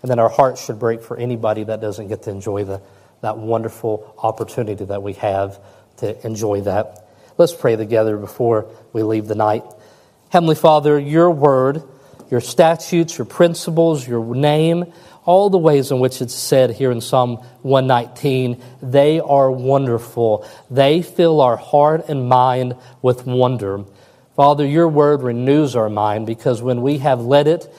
And 0.00 0.10
then 0.10 0.18
our 0.18 0.30
hearts 0.30 0.64
should 0.64 0.78
break 0.78 1.02
for 1.02 1.18
anybody 1.18 1.64
that 1.64 1.82
doesn't 1.82 2.08
get 2.08 2.22
to 2.22 2.30
enjoy 2.30 2.64
the, 2.64 2.80
that 3.20 3.36
wonderful 3.36 4.14
opportunity 4.16 4.86
that 4.86 5.02
we 5.02 5.12
have 5.14 5.60
to 5.98 6.26
enjoy 6.26 6.62
that. 6.62 7.06
Let's 7.36 7.52
pray 7.52 7.76
together 7.76 8.16
before 8.16 8.70
we 8.94 9.02
leave 9.02 9.26
the 9.26 9.34
night. 9.34 9.64
Heavenly 10.30 10.54
Father, 10.54 10.98
your 10.98 11.30
word 11.30 11.82
your 12.32 12.40
statutes, 12.40 13.18
your 13.18 13.26
principles, 13.26 14.08
your 14.08 14.34
name, 14.34 14.90
all 15.26 15.50
the 15.50 15.58
ways 15.58 15.90
in 15.90 16.00
which 16.00 16.22
it's 16.22 16.34
said 16.34 16.70
here 16.70 16.90
in 16.90 17.02
Psalm 17.02 17.36
119, 17.60 18.58
they 18.80 19.20
are 19.20 19.50
wonderful. 19.50 20.48
They 20.70 21.02
fill 21.02 21.42
our 21.42 21.58
heart 21.58 22.08
and 22.08 22.30
mind 22.30 22.74
with 23.02 23.26
wonder. 23.26 23.84
Father, 24.34 24.66
your 24.66 24.88
word 24.88 25.20
renews 25.20 25.76
our 25.76 25.90
mind 25.90 26.26
because 26.26 26.62
when 26.62 26.80
we 26.80 26.98
have 26.98 27.20
let 27.20 27.46
it 27.46 27.70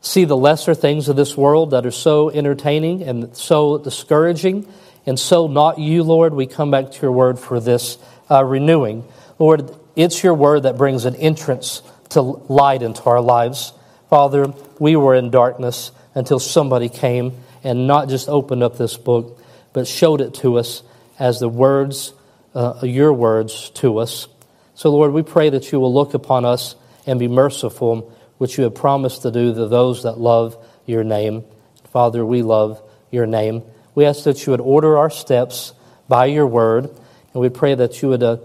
see 0.00 0.26
the 0.26 0.36
lesser 0.36 0.74
things 0.74 1.08
of 1.08 1.16
this 1.16 1.36
world 1.36 1.72
that 1.72 1.84
are 1.84 1.90
so 1.90 2.30
entertaining 2.30 3.02
and 3.02 3.36
so 3.36 3.78
discouraging 3.78 4.64
and 5.06 5.18
so 5.18 5.48
not 5.48 5.80
you, 5.80 6.04
Lord, 6.04 6.34
we 6.34 6.46
come 6.46 6.70
back 6.70 6.92
to 6.92 7.02
your 7.02 7.10
word 7.10 7.36
for 7.36 7.58
this 7.58 7.98
uh, 8.30 8.44
renewing. 8.44 9.02
Lord, 9.40 9.76
it's 9.96 10.22
your 10.22 10.34
word 10.34 10.62
that 10.62 10.78
brings 10.78 11.04
an 11.04 11.16
entrance 11.16 11.82
to 12.12 12.22
light 12.22 12.82
into 12.82 13.02
our 13.04 13.20
lives. 13.20 13.72
Father, 14.08 14.52
we 14.78 14.96
were 14.96 15.14
in 15.14 15.30
darkness 15.30 15.90
until 16.14 16.38
somebody 16.38 16.88
came 16.88 17.32
and 17.64 17.86
not 17.86 18.08
just 18.08 18.28
opened 18.28 18.62
up 18.62 18.76
this 18.76 18.96
book, 18.96 19.40
but 19.72 19.86
showed 19.86 20.20
it 20.20 20.34
to 20.34 20.58
us 20.58 20.82
as 21.18 21.40
the 21.40 21.48
words, 21.48 22.12
uh, 22.54 22.80
your 22.82 23.12
words 23.12 23.70
to 23.70 23.98
us. 23.98 24.28
So, 24.74 24.90
Lord, 24.90 25.12
we 25.12 25.22
pray 25.22 25.50
that 25.50 25.70
you 25.70 25.80
will 25.80 25.92
look 25.92 26.14
upon 26.14 26.44
us 26.44 26.74
and 27.06 27.18
be 27.18 27.28
merciful, 27.28 28.12
which 28.38 28.58
you 28.58 28.64
have 28.64 28.74
promised 28.74 29.22
to 29.22 29.30
do 29.30 29.54
to 29.54 29.68
those 29.68 30.02
that 30.02 30.18
love 30.18 30.56
your 30.86 31.04
name. 31.04 31.44
Father, 31.92 32.24
we 32.24 32.42
love 32.42 32.82
your 33.10 33.26
name. 33.26 33.62
We 33.94 34.06
ask 34.06 34.24
that 34.24 34.44
you 34.46 34.50
would 34.52 34.60
order 34.60 34.98
our 34.98 35.10
steps 35.10 35.74
by 36.08 36.26
your 36.26 36.46
word, 36.46 36.84
and 37.32 37.40
we 37.40 37.48
pray 37.48 37.74
that 37.74 38.02
you 38.02 38.08
would 38.08 38.22
uh, 38.22 38.38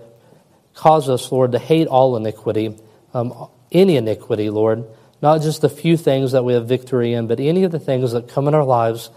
cause 0.74 1.10
us, 1.10 1.32
Lord, 1.32 1.54
to 1.54 1.60
hate 1.60 1.88
all 1.88 2.16
iniquity, 2.16 2.78
um, 3.14 3.50
any 3.78 3.96
iniquity, 3.96 4.50
Lord, 4.50 4.86
not 5.22 5.42
just 5.42 5.62
the 5.62 5.70
few 5.70 5.98
things 5.98 6.32
that 6.34 6.44
we 6.44 6.54
have 6.54 6.68
victory 6.68 7.14
in, 7.14 7.28
but 7.28 7.40
any 7.40 7.64
of 7.64 7.72
the 7.72 7.80
things 7.80 8.12
that 8.12 8.28
come 8.28 8.48
in 8.48 8.56
our 8.56 8.66
lives 8.66 9.10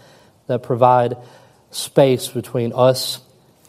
that 0.47 0.63
provide 0.63 1.17
space 1.71 2.27
between 2.27 2.73
us 2.73 3.21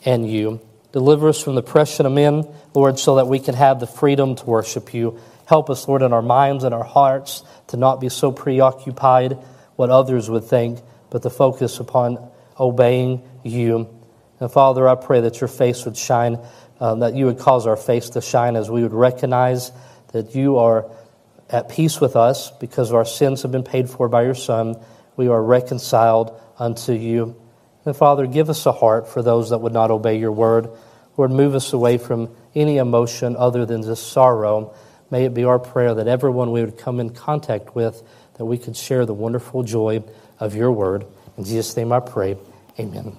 and 0.05 0.28
you. 0.28 0.61
Deliver 0.92 1.28
us 1.28 1.42
from 1.42 1.55
the 1.55 1.61
oppression 1.61 2.07
of 2.07 2.12
men, 2.12 2.46
Lord, 2.74 2.98
so 2.98 3.16
that 3.16 3.26
we 3.26 3.38
can 3.38 3.55
have 3.55 3.81
the 3.81 3.87
freedom 3.87 4.35
to 4.37 4.44
worship 4.44 4.92
you. 4.92 5.18
Help 5.46 5.70
us, 5.70 5.88
Lord, 5.88 6.02
in 6.02 6.12
our 6.12 6.22
minds 6.22 6.64
and 6.64 6.74
our 6.74 6.85
hearts 6.85 7.42
to 7.68 7.76
not 7.76 8.00
be 8.00 8.09
so 8.09 8.33
preoccupied 8.33 9.38
what 9.76 9.90
others 9.90 10.28
would 10.28 10.44
think, 10.44 10.81
but 11.11 11.22
to 11.22 11.31
focus 11.31 11.81
upon 11.81 12.31
obeying 12.59 13.22
you. 13.42 13.88
And 14.40 14.50
Father, 14.50 14.88
I 14.88 14.94
pray 14.94 15.20
that 15.22 15.40
your 15.40 15.48
face 15.48 15.85
would 15.85 15.96
shine, 15.96 16.38
um, 16.81 17.00
that 17.00 17.14
you 17.14 17.26
would 17.26 17.38
cause 17.38 17.66
our 17.66 17.76
face 17.76 18.11
to 18.11 18.20
shine 18.20 18.57
as 18.57 18.70
we 18.70 18.83
would 18.83 18.92
recognize 18.92 19.72
that 20.12 20.35
you 20.35 20.59
are 20.59 20.90
at 21.51 21.68
peace 21.68 22.01
with 22.01 22.16
us 22.16 22.51
because 22.51 22.92
our 22.92 23.05
sins 23.05 23.42
have 23.42 23.53
been 23.53 23.62
paid 23.62 23.90
for 23.90 24.09
by 24.09 24.22
your 24.22 24.35
Son. 24.35 24.77
We 25.16 25.29
are 25.29 25.42
reconciled 25.42 26.38
unto 26.59 26.92
you. 26.92 27.37
And 27.85 27.96
Father, 27.96 28.27
give 28.27 28.48
us 28.48 28.64
a 28.66 28.72
heart 28.72 29.09
for 29.09 29.22
those 29.22 29.51
that 29.51 29.59
would 29.59 29.72
not 29.72 29.90
obey 29.90 30.18
your 30.18 30.33
word. 30.33 30.70
Lord, 31.16 31.31
move 31.31 31.55
us 31.55 31.72
away 31.72 31.98
from 31.98 32.35
any 32.55 32.79
emotion 32.79 33.37
other 33.37 33.66
than 33.66 33.83
just 33.83 34.12
sorrow. 34.12 34.75
May 35.11 35.25
it 35.25 35.35
be 35.35 35.44
our 35.44 35.59
prayer 35.59 35.94
that 35.94 36.09
everyone 36.09 36.53
we 36.53 36.64
would 36.64 36.79
come 36.79 37.01
in 37.01 37.11
contact 37.11 37.75
with, 37.75 38.03
that 38.35 38.44
we 38.44 38.57
could 38.57 38.77
share 38.77 39.05
the 39.05 39.14
wonderful 39.14 39.62
joy 39.62 40.03
of 40.40 40.55
your 40.55 40.72
word. 40.72 41.05
In 41.37 41.44
Jesus' 41.44 41.77
name 41.77 41.92
I 41.92 42.01
pray. 42.01 42.37
Amen. 42.79 43.11